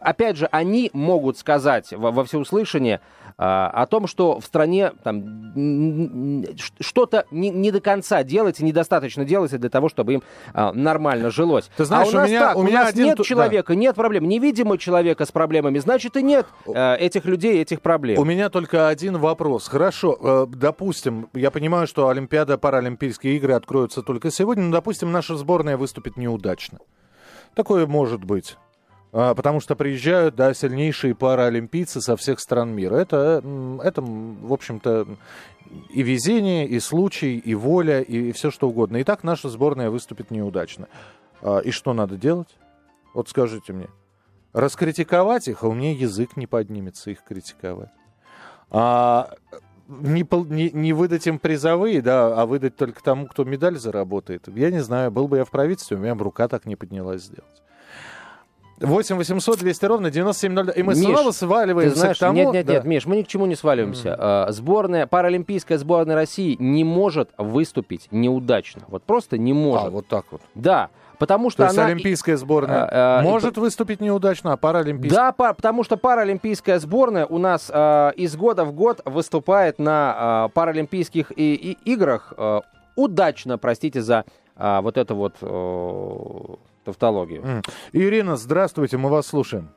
опять 0.00 0.36
же, 0.36 0.46
они 0.52 0.90
могут 0.92 1.38
сказать 1.38 1.92
во, 1.92 2.10
во 2.10 2.24
всеуслышание 2.24 3.00
а, 3.36 3.68
о 3.68 3.86
том, 3.86 4.06
что 4.06 4.38
в 4.38 4.44
стране 4.44 4.92
там, 5.02 6.44
что-то 6.80 7.26
не, 7.30 7.50
не 7.50 7.72
до 7.72 7.80
конца 7.80 8.22
делается, 8.22 8.64
недостаточно 8.64 9.24
делается 9.24 9.58
для 9.58 9.70
того, 9.70 9.88
чтобы 9.88 10.14
им 10.14 10.22
а, 10.52 10.72
нормально 10.72 11.30
жилось. 11.30 11.68
Ты 11.76 11.84
знаешь, 11.84 12.08
а 12.08 12.10
у 12.10 12.14
нас 12.14 12.28
у 12.28 12.30
меня, 12.30 12.40
так, 12.40 12.56
у 12.56 12.60
у 12.60 12.62
меня 12.62 12.80
нас 12.80 12.90
один... 12.90 13.06
нет 13.06 13.22
человека, 13.24 13.72
да. 13.72 13.78
нет 13.78 13.96
проблем. 13.96 14.28
Невидимого 14.28 14.78
человека 14.78 15.24
с 15.24 15.32
проблемами, 15.32 15.78
значит 15.78 16.16
и 16.16 16.22
нет 16.22 16.46
э, 16.66 16.96
этих 16.96 17.24
людей, 17.24 17.60
этих 17.60 17.80
проблем. 17.80 18.20
У 18.20 18.24
меня 18.24 18.50
только 18.50 18.88
один 18.88 19.18
вопрос. 19.18 19.66
Хорошо, 19.66 20.16
э, 20.20 20.46
допустим, 20.48 21.28
я 21.34 21.50
понимаю, 21.50 21.86
что 21.88 22.08
Олимпиада, 22.08 22.56
Паралимпийские 22.56 23.36
игры 23.36 23.54
откроются 23.54 24.02
только 24.02 24.30
сегодня, 24.30 24.64
но, 24.64 24.72
допустим, 24.72 25.10
наша 25.10 25.36
сборная 25.36 25.76
выступит 25.76 26.16
неудачно. 26.16 26.78
Такое 27.54 27.86
может 27.86 28.24
быть. 28.24 28.56
А, 29.16 29.32
потому 29.36 29.60
что 29.60 29.76
приезжают, 29.76 30.34
да, 30.34 30.52
сильнейшие 30.54 31.14
паралимпийцы 31.14 32.00
со 32.00 32.16
всех 32.16 32.40
стран 32.40 32.74
мира. 32.74 32.96
Это, 32.96 33.44
это 33.80 34.02
в 34.02 34.52
общем-то, 34.52 35.06
и 35.90 36.02
везение, 36.02 36.66
и 36.66 36.80
случай, 36.80 37.38
и 37.38 37.54
воля, 37.54 38.00
и 38.00 38.32
все 38.32 38.50
что 38.50 38.68
угодно. 38.68 38.96
И 38.96 39.04
так 39.04 39.22
наша 39.22 39.48
сборная 39.48 39.88
выступит 39.88 40.32
неудачно. 40.32 40.88
А, 41.42 41.60
и 41.60 41.70
что 41.70 41.92
надо 41.92 42.16
делать? 42.16 42.58
Вот 43.14 43.28
скажите 43.28 43.72
мне. 43.72 43.86
Раскритиковать 44.52 45.46
их, 45.46 45.62
а 45.62 45.68
у 45.68 45.74
меня 45.74 45.92
язык 45.92 46.36
не 46.36 46.48
поднимется 46.48 47.12
их 47.12 47.22
критиковать. 47.22 47.92
А 48.70 49.30
не, 49.86 50.26
не, 50.52 50.70
не 50.72 50.92
выдать 50.92 51.28
им 51.28 51.38
призовые, 51.38 52.02
да, 52.02 52.34
а 52.34 52.46
выдать 52.46 52.74
только 52.74 53.00
тому, 53.00 53.28
кто 53.28 53.44
медаль 53.44 53.78
заработает. 53.78 54.48
Я 54.48 54.72
не 54.72 54.80
знаю, 54.80 55.12
был 55.12 55.28
бы 55.28 55.36
я 55.36 55.44
в 55.44 55.50
правительстве, 55.52 55.98
у 55.98 56.00
меня 56.00 56.16
бы 56.16 56.24
рука 56.24 56.48
так 56.48 56.66
не 56.66 56.74
поднялась 56.74 57.22
сделать. 57.22 57.63
8 58.80 59.16
800 59.16 59.58
200 59.58 59.84
ровно 59.84 60.10
9702. 60.10 60.72
И 60.72 60.82
мы 60.82 60.94
Миш, 60.94 61.04
снова 61.04 61.30
сваливаемся 61.30 61.98
знаешь, 61.98 62.16
к 62.16 62.20
тому... 62.20 62.36
Нет, 62.36 62.52
нет, 62.52 62.66
да. 62.66 62.72
нет, 62.74 62.84
Миш, 62.84 63.06
мы 63.06 63.16
ни 63.16 63.22
к 63.22 63.28
чему 63.28 63.46
не 63.46 63.54
сваливаемся. 63.54 64.08
Mm. 64.08 64.52
Сборная, 64.52 65.06
паралимпийская 65.06 65.78
сборная 65.78 66.16
России 66.16 66.56
не 66.58 66.84
может 66.84 67.30
выступить 67.38 68.08
неудачно. 68.10 68.82
Вот 68.88 69.02
просто 69.04 69.38
не 69.38 69.52
может. 69.52 69.86
А, 69.86 69.90
вот 69.90 70.06
так 70.06 70.26
вот. 70.30 70.42
Да. 70.54 70.90
Потому 71.18 71.50
что 71.50 71.58
То 71.58 71.64
есть 71.64 71.78
она... 71.78 71.86
олимпийская 71.86 72.36
сборная 72.36 72.84
а, 72.90 73.20
а, 73.20 73.22
может 73.22 73.56
и... 73.56 73.60
выступить 73.60 74.00
неудачно, 74.00 74.52
а 74.52 74.56
паралимпийская... 74.56 75.26
Да, 75.26 75.32
по... 75.32 75.54
потому 75.54 75.84
что 75.84 75.96
паралимпийская 75.96 76.78
сборная 76.78 77.26
у 77.26 77.38
нас 77.38 77.70
а, 77.72 78.10
из 78.10 78.34
года 78.36 78.64
в 78.64 78.72
год 78.72 79.00
выступает 79.04 79.78
на 79.78 80.14
а, 80.16 80.48
паралимпийских 80.48 81.32
и, 81.36 81.54
и 81.54 81.78
играх 81.90 82.32
а, 82.36 82.62
удачно, 82.96 83.58
простите 83.58 84.02
за 84.02 84.24
а, 84.56 84.82
вот 84.82 84.96
это 84.96 85.14
вот 85.14 85.36
а, 85.40 86.56
тавтологию. 86.84 87.62
Ирина, 87.92 88.36
здравствуйте, 88.36 88.96
мы 88.96 89.10
вас 89.10 89.26
слушаем. 89.26 89.70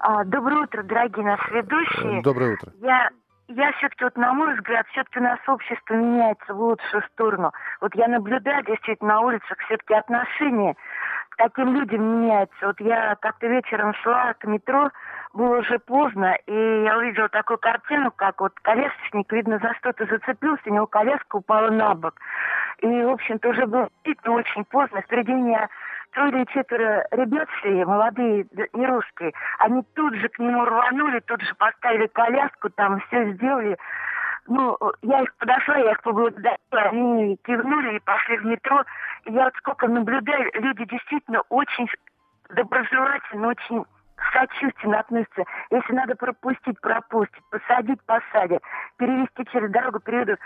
А, 0.00 0.24
доброе 0.24 0.64
утро, 0.64 0.82
дорогие 0.82 1.24
наши 1.24 1.52
ведущие. 1.52 2.22
Доброе 2.22 2.54
утро. 2.54 2.72
Я 2.80 3.10
я 3.48 3.70
все-таки, 3.72 4.02
вот 4.02 4.16
на 4.16 4.32
мой 4.32 4.54
взгляд, 4.56 4.86
все-таки 4.90 5.20
у 5.20 5.22
нас 5.22 5.38
общество 5.46 5.94
меняется 5.94 6.52
в 6.52 6.60
лучшую 6.60 7.02
сторону. 7.12 7.52
Вот 7.80 7.94
я 7.94 8.08
наблюдаю 8.08 8.64
действительно 8.64 9.14
на 9.14 9.20
улицах 9.20 9.56
все-таки 9.66 9.94
отношение 9.94 10.74
таким 11.36 11.74
людям 11.74 12.02
меняется. 12.02 12.66
Вот 12.66 12.80
я 12.80 13.16
как-то 13.20 13.46
вечером 13.46 13.94
шла 13.94 14.34
к 14.34 14.44
метро, 14.44 14.90
было 15.32 15.58
уже 15.58 15.78
поздно, 15.78 16.36
и 16.46 16.82
я 16.84 16.96
увидела 16.96 17.28
такую 17.28 17.58
картину, 17.58 18.10
как 18.10 18.40
вот 18.40 18.52
колясочник, 18.60 19.32
видно, 19.32 19.58
за 19.58 19.74
что-то 19.74 20.06
зацепился, 20.06 20.62
у 20.66 20.72
него 20.72 20.86
коляска 20.86 21.36
упала 21.36 21.70
на 21.70 21.94
бок. 21.94 22.14
И, 22.78 22.86
в 22.86 23.10
общем-то, 23.10 23.48
уже 23.50 23.66
было 23.66 23.88
действительно 24.04 24.36
очень 24.36 24.64
поздно. 24.64 25.00
Впереди 25.02 25.32
меня 25.32 25.68
трое 26.12 26.32
или 26.32 26.44
четверо 26.46 27.06
ребят 27.10 27.48
шли, 27.60 27.84
молодые, 27.84 28.46
не 28.72 28.86
русские, 28.86 29.32
они 29.58 29.82
тут 29.94 30.14
же 30.14 30.28
к 30.28 30.38
нему 30.38 30.64
рванули, 30.64 31.20
тут 31.20 31.42
же 31.42 31.54
поставили 31.56 32.06
коляску, 32.06 32.70
там 32.70 33.00
все 33.00 33.32
сделали. 33.32 33.76
Ну, 34.48 34.76
я 35.02 35.22
их 35.22 35.34
подошла, 35.36 35.76
я 35.76 35.92
их 35.92 36.02
поблагодарила, 36.02 36.56
они 36.72 37.36
кивнули 37.44 37.96
и 37.96 38.00
пошли 38.00 38.38
в 38.38 38.44
метро. 38.44 38.84
Я 39.24 39.44
вот 39.44 39.54
сколько 39.56 39.88
наблюдаю, 39.88 40.50
люди 40.54 40.84
действительно 40.84 41.42
очень 41.48 41.88
доброжелательно, 42.50 43.48
очень 43.48 43.84
сочувственно 44.32 45.00
относятся. 45.00 45.44
Если 45.70 45.92
надо 45.92 46.14
пропустить, 46.14 46.80
пропустить, 46.80 47.42
посадить, 47.50 48.00
посадят, 48.06 48.62
перевести 48.96 49.44
через 49.50 49.70
дорогу, 49.70 50.00
переведут 50.00 50.38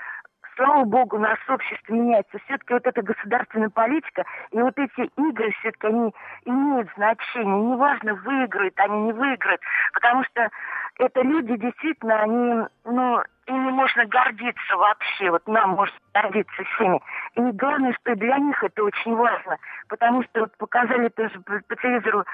слава 0.57 0.85
богу, 0.85 1.19
наше 1.19 1.53
общество 1.53 1.95
меняется. 1.95 2.39
Все-таки 2.45 2.75
вот 2.75 2.87
эта 2.87 3.03
государственная 3.03 3.71
политика 3.71 4.25
и 4.51 4.61
вот 4.61 4.77
эти 4.79 5.11
игры 5.17 5.53
все-таки 5.61 5.87
они 5.87 6.15
имеют 6.45 6.89
значение. 6.97 7.61
Неважно, 7.61 8.15
выиграют 8.15 8.75
они, 8.79 9.01
не 9.03 9.13
выиграют. 9.13 9.61
Потому 9.95 10.25
что 10.25 10.51
это 10.99 11.23
люди 11.23 11.57
действительно, 11.57 12.21
они, 12.21 12.67
ну, 12.85 13.23
ими 13.51 13.71
можно 13.71 14.07
гордиться 14.07 14.77
вообще. 14.77 15.31
Вот 15.31 15.47
нам 15.47 15.71
можно 15.71 15.97
гордиться 16.15 16.65
всеми. 16.75 17.01
И 17.35 17.41
главное, 17.57 17.93
что 18.01 18.15
для 18.17 18.39
них 18.39 18.63
это 18.63 18.85
очень 18.85 19.15
важно. 19.15 19.59
Потому 19.89 20.23
что 20.25 20.41
вот 20.41 20.57
показали 20.57 21.09
тоже 21.09 21.39
по 21.41 21.77
телевизору 21.77 22.25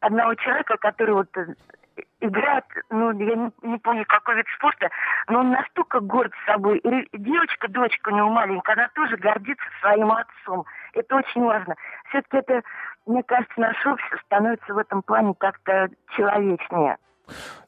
одного 0.00 0.34
человека, 0.36 0.76
который 0.78 1.14
вот 1.14 1.28
играет, 2.20 2.64
ну, 2.90 3.10
я 3.12 3.34
не, 3.34 3.50
не 3.62 3.78
помню, 3.78 4.04
какой 4.06 4.36
вид 4.36 4.46
спорта, 4.56 4.88
но 5.28 5.40
он 5.40 5.50
настолько 5.50 6.00
горд 6.00 6.32
собой. 6.46 6.78
И 6.78 7.18
девочка, 7.18 7.68
дочка 7.68 8.08
у 8.08 8.16
него 8.16 8.30
маленькая, 8.30 8.72
она 8.72 8.88
тоже 8.94 9.16
гордится 9.16 9.66
своим 9.80 10.10
отцом. 10.12 10.64
Это 10.94 11.16
очень 11.16 11.42
важно. 11.42 11.74
Все-таки 12.08 12.36
это, 12.38 12.62
мне 13.06 13.22
кажется, 13.22 13.60
наше 13.60 13.88
общество 13.88 14.18
становится 14.26 14.74
в 14.74 14.78
этом 14.78 15.02
плане 15.02 15.34
как-то 15.38 15.88
человечнее. 16.16 16.96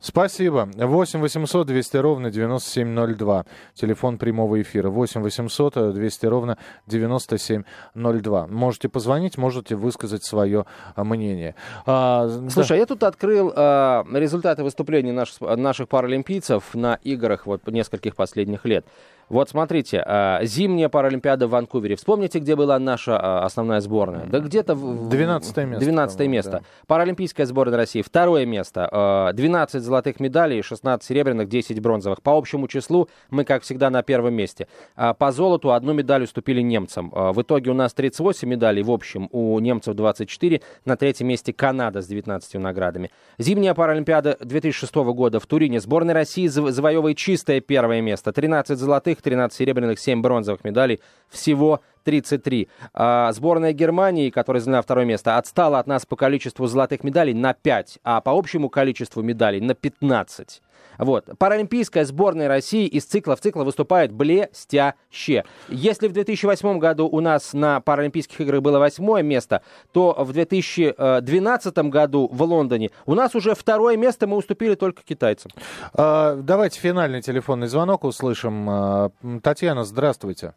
Спасибо. 0.01 0.68
8 0.75 1.20
800 1.20 1.66
200 1.66 1.96
ровно 1.99 2.31
9702. 2.31 3.44
Телефон 3.75 4.18
прямого 4.18 4.61
эфира. 4.61 4.88
8 4.90 5.20
800 5.23 5.92
200 5.94 6.27
ровно 6.27 6.59
9702. 6.87 8.46
Можете 8.46 8.88
позвонить, 8.88 9.38
можете 9.38 9.77
высказать 9.77 10.25
свое 10.25 10.64
а, 10.94 11.05
мнение. 11.05 11.55
А, 11.87 12.29
Слушай, 12.51 12.68
да. 12.70 12.77
я 12.77 12.87
тут 12.87 13.03
открыл 13.03 13.53
а, 13.55 14.07
результаты 14.12 14.62
выступлений 14.62 15.12
наших, 15.12 15.40
наших 15.40 15.88
паралимпийцев 15.88 16.75
на 16.75 16.99
играх 17.03 17.46
вот 17.46 17.66
нескольких 17.66 18.16
последних 18.16 18.64
лет. 18.64 18.87
Вот 19.30 19.48
смотрите, 19.48 20.02
а, 20.04 20.40
зимняя 20.42 20.88
Паралимпиада 20.88 21.46
в 21.46 21.50
Ванкувере. 21.50 21.94
Вспомните, 21.94 22.40
где 22.40 22.56
была 22.56 22.78
наша 22.80 23.16
а, 23.16 23.44
основная 23.44 23.80
сборная? 23.80 24.26
Да 24.26 24.40
где-то... 24.40 24.74
в 24.74 25.08
12 25.08 25.56
место. 25.56 25.84
12 25.84 26.20
место. 26.28 26.50
Да. 26.50 26.60
Паралимпийская 26.88 27.46
сборная 27.46 27.78
России. 27.78 28.02
Второе 28.02 28.44
место. 28.44 29.30
12 29.32 29.74
а, 29.74 29.80
золотых 29.80 30.18
медалей, 30.18 30.62
16 30.62 31.06
серебряных, 31.06 31.48
10 31.48 31.80
бронзовых. 31.80 32.22
По 32.22 32.36
общему 32.36 32.66
числу 32.66 33.08
мы, 33.30 33.44
как 33.44 33.62
всегда, 33.62 33.88
на 33.88 34.02
первом 34.02 34.34
месте. 34.34 34.66
По 34.96 35.30
золоту 35.30 35.70
одну 35.70 35.92
медаль 35.92 36.24
уступили 36.24 36.60
немцам. 36.60 37.10
В 37.10 37.40
итоге 37.40 37.70
у 37.70 37.74
нас 37.74 37.94
38 37.94 38.48
медалей 38.48 38.82
в 38.82 38.90
общем, 38.90 39.28
у 39.30 39.56
немцев 39.60 39.94
24. 39.94 40.60
На 40.84 40.96
третьем 40.96 41.28
месте 41.28 41.52
Канада 41.52 42.02
с 42.02 42.08
19 42.08 42.54
наградами. 42.54 43.12
Зимняя 43.38 43.74
Паралимпиада 43.74 44.36
2006 44.40 44.92
года 44.96 45.38
в 45.38 45.46
Турине. 45.46 45.80
Сборная 45.80 46.14
России 46.14 46.48
завоевывает 46.48 47.16
чистое 47.16 47.60
первое 47.60 48.00
место. 48.00 48.32
13 48.32 48.76
золотых, 48.76 49.19
золотых, 49.20 49.22
13 49.22 49.56
серебряных, 49.56 49.98
7 49.98 50.20
бронзовых 50.20 50.64
медалей. 50.64 51.00
Всего 51.28 51.80
33. 52.04 52.68
А 52.94 53.33
сборная 53.33 53.72
Германии, 53.72 54.30
которая 54.30 54.61
заняла 54.61 54.83
второе 54.83 55.04
место, 55.04 55.37
отстала 55.37 55.78
от 55.78 55.87
нас 55.87 56.06
по 56.06 56.16
количеству 56.16 56.66
золотых 56.66 57.04
медалей 57.04 57.35
на 57.35 57.54
5, 57.54 57.98
а 58.04 58.20
по 58.20 58.33
общему 58.33 58.68
количеству 58.68 59.22
медалей 59.22 59.61
на 59.61 59.74
15. 59.74 60.62
Вот. 61.00 61.26
Паралимпийская 61.38 62.04
сборная 62.04 62.48
России 62.48 62.86
из 62.86 63.04
цикла 63.04 63.36
в 63.36 63.40
цикл 63.40 63.62
выступает 63.62 64.12
блестяще. 64.12 65.44
Если 65.68 66.08
в 66.08 66.12
2008 66.12 66.78
году 66.78 67.08
у 67.08 67.20
нас 67.20 67.52
на 67.52 67.80
Паралимпийских 67.80 68.40
играх 68.40 68.62
было 68.62 68.78
восьмое 68.78 69.22
место, 69.22 69.62
то 69.92 70.14
в 70.18 70.32
2012 70.32 71.78
году 71.90 72.28
в 72.30 72.42
Лондоне 72.42 72.90
у 73.06 73.14
нас 73.14 73.34
уже 73.34 73.54
второе 73.54 73.96
место 73.96 74.26
мы 74.26 74.36
уступили 74.36 74.74
только 74.74 75.02
китайцам. 75.02 75.50
А, 75.94 76.36
давайте 76.36 76.80
финальный 76.80 77.22
телефонный 77.22 77.66
звонок 77.66 78.04
услышим. 78.04 78.68
А, 78.68 79.10
Татьяна, 79.42 79.84
здравствуйте. 79.84 80.54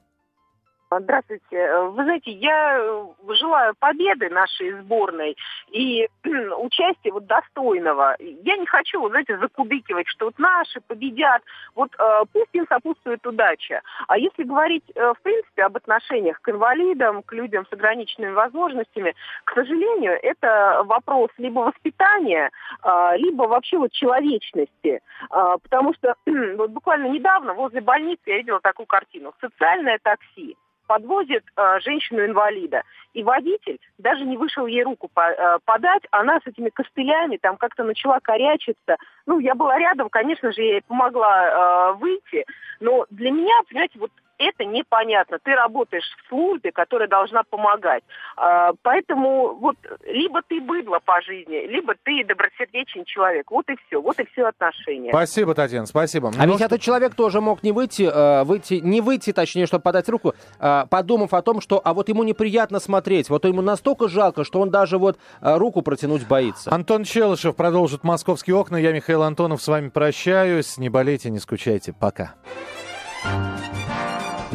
Здравствуйте. 1.01 1.56
Э, 1.56 1.88
вы 1.88 2.03
знаете, 2.03 2.32
я 2.32 2.77
э, 2.79 3.06
желаю 3.34 3.73
победы 3.79 4.29
нашей 4.29 4.71
сборной 4.82 5.38
и 5.71 6.08
участия 6.58 7.12
вот 7.12 7.25
достойного. 7.25 8.15
Я 8.19 8.58
не 8.58 8.65
хочу, 8.65 8.99
вот, 8.99 9.12
знаете, 9.12 9.38
закубикивать, 9.38 10.08
что 10.08 10.25
вот 10.25 10.39
наши 10.39 10.82
победят. 10.82 11.41
Вот 11.75 11.91
э, 11.97 12.23
пусть 12.32 12.49
им 12.53 12.65
сопутствует 12.67 13.25
удача. 13.25 13.82
А 14.08 14.17
если 14.17 14.43
говорить, 14.43 14.84
э, 14.95 15.13
в 15.13 15.21
принципе, 15.21 15.63
об 15.63 15.77
отношениях 15.77 16.39
к 16.41 16.49
инвалидам, 16.49 17.23
к 17.23 17.34
людям 17.34 17.65
с 17.69 17.73
ограниченными 17.73 18.34
возможностями, 18.34 19.15
к 19.45 19.53
сожалению, 19.53 20.17
это 20.21 20.84
вопрос 20.86 21.29
либо 21.38 21.60
воспитания, 21.60 22.51
э, 22.84 23.17
либо 23.17 23.43
вообще 23.43 23.77
вот 23.77 23.91
человечности. 23.91 25.01
Э, 25.32 25.58
потому 25.62 25.93
что 25.93 26.15
вот 26.25 26.71
буквально 26.71 27.08
недавно 27.08 27.53
возле 27.53 27.82
больницы 27.82 28.21
я 28.25 28.38
видела 28.38 28.60
такую 28.60 28.86
картину. 28.86 29.34
Социальное 29.39 29.99
такси 30.01 30.58
подвозит 30.93 31.43
э, 31.56 31.79
женщину-инвалида. 31.79 32.84
И 33.13 33.23
водитель 33.23 33.79
даже 33.97 34.25
не 34.25 34.38
вышел 34.38 34.67
ей 34.67 34.84
руку 34.84 35.10
по, 35.12 35.21
э, 35.21 35.58
подать, 35.65 36.03
она 36.12 36.39
с 36.39 36.47
этими 36.47 36.69
костылями 36.69 37.38
там 37.38 37.58
как-то 37.58 37.84
начала 37.84 38.19
корячиться. 38.19 38.97
Ну, 39.25 39.39
я 39.39 39.56
была 39.56 39.79
рядом, 39.79 40.10
конечно 40.10 40.51
же, 40.51 40.62
я 40.62 40.73
ей 40.73 40.82
помогла 40.88 41.47
э, 41.47 41.93
выйти, 41.93 42.45
но 42.79 43.08
для 43.10 43.32
меня, 43.32 43.56
понимаете, 43.67 43.97
вот 43.97 44.12
это 44.49 44.65
непонятно. 44.65 45.38
Ты 45.43 45.56
работаешь 45.56 46.03
в 46.23 46.29
службе, 46.29 46.71
которая 46.71 47.08
должна 47.08 47.43
помогать. 47.43 48.03
А, 48.36 48.73
поэтому 48.82 49.56
вот 49.56 49.75
либо 50.06 50.41
ты 50.47 50.60
быдло 50.62 50.99
по 51.03 51.21
жизни, 51.21 51.67
либо 51.67 51.95
ты 52.03 52.23
добросердечный 52.23 53.06
человек. 53.06 53.49
Вот 53.51 53.69
и 53.69 53.75
все. 53.88 54.01
Вот 54.01 54.19
и 54.19 54.25
все 54.32 54.47
отношения. 54.47 55.12
Спасибо, 55.12 55.53
Татьяна, 55.53 55.86
спасибо. 55.86 56.32
А 56.38 56.45
ну, 56.45 56.53
ведь 56.53 56.56
что... 56.56 56.65
этот 56.65 56.82
человек 56.82 57.15
тоже 57.15 57.41
мог 57.41 57.63
не 57.63 57.71
выйти, 57.71 58.03
э, 58.03 58.43
выйти, 58.43 58.75
не 58.75 59.01
выйти, 59.01 59.32
точнее, 59.34 59.65
чтобы 59.65 59.84
подать 59.84 60.10
руку, 60.10 60.34
э, 60.60 60.86
подумав 60.89 61.34
о 61.34 61.41
том, 61.41 61.62
что 61.62 61.82
а 61.84 61.93
вот 61.93 62.10
ему 62.10 62.23
неприятно 62.23 62.79
смотреть, 62.79 63.29
вот 63.29 63.45
ему 63.45 63.62
настолько 63.62 64.08
жалко, 64.08 64.43
что 64.43 64.60
он 64.60 64.69
даже 64.69 64.97
вот 64.97 65.17
э, 65.41 65.58
руку 65.58 65.82
протянуть 65.82 66.27
боится. 66.27 66.73
Антон 66.73 67.03
Челышев 67.03 67.56
продолжит 67.56 68.03
«Московские 68.03 68.56
окна». 68.56 68.77
Я, 68.77 68.91
Михаил 68.91 69.23
Антонов, 69.23 69.62
с 69.62 69.67
вами 69.67 69.89
прощаюсь. 69.89 70.77
Не 70.77 70.89
болейте, 70.89 71.29
не 71.29 71.39
скучайте. 71.39 71.93
Пока. 71.93 72.36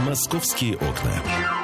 «Московские 0.09 0.77
окна». 0.77 1.58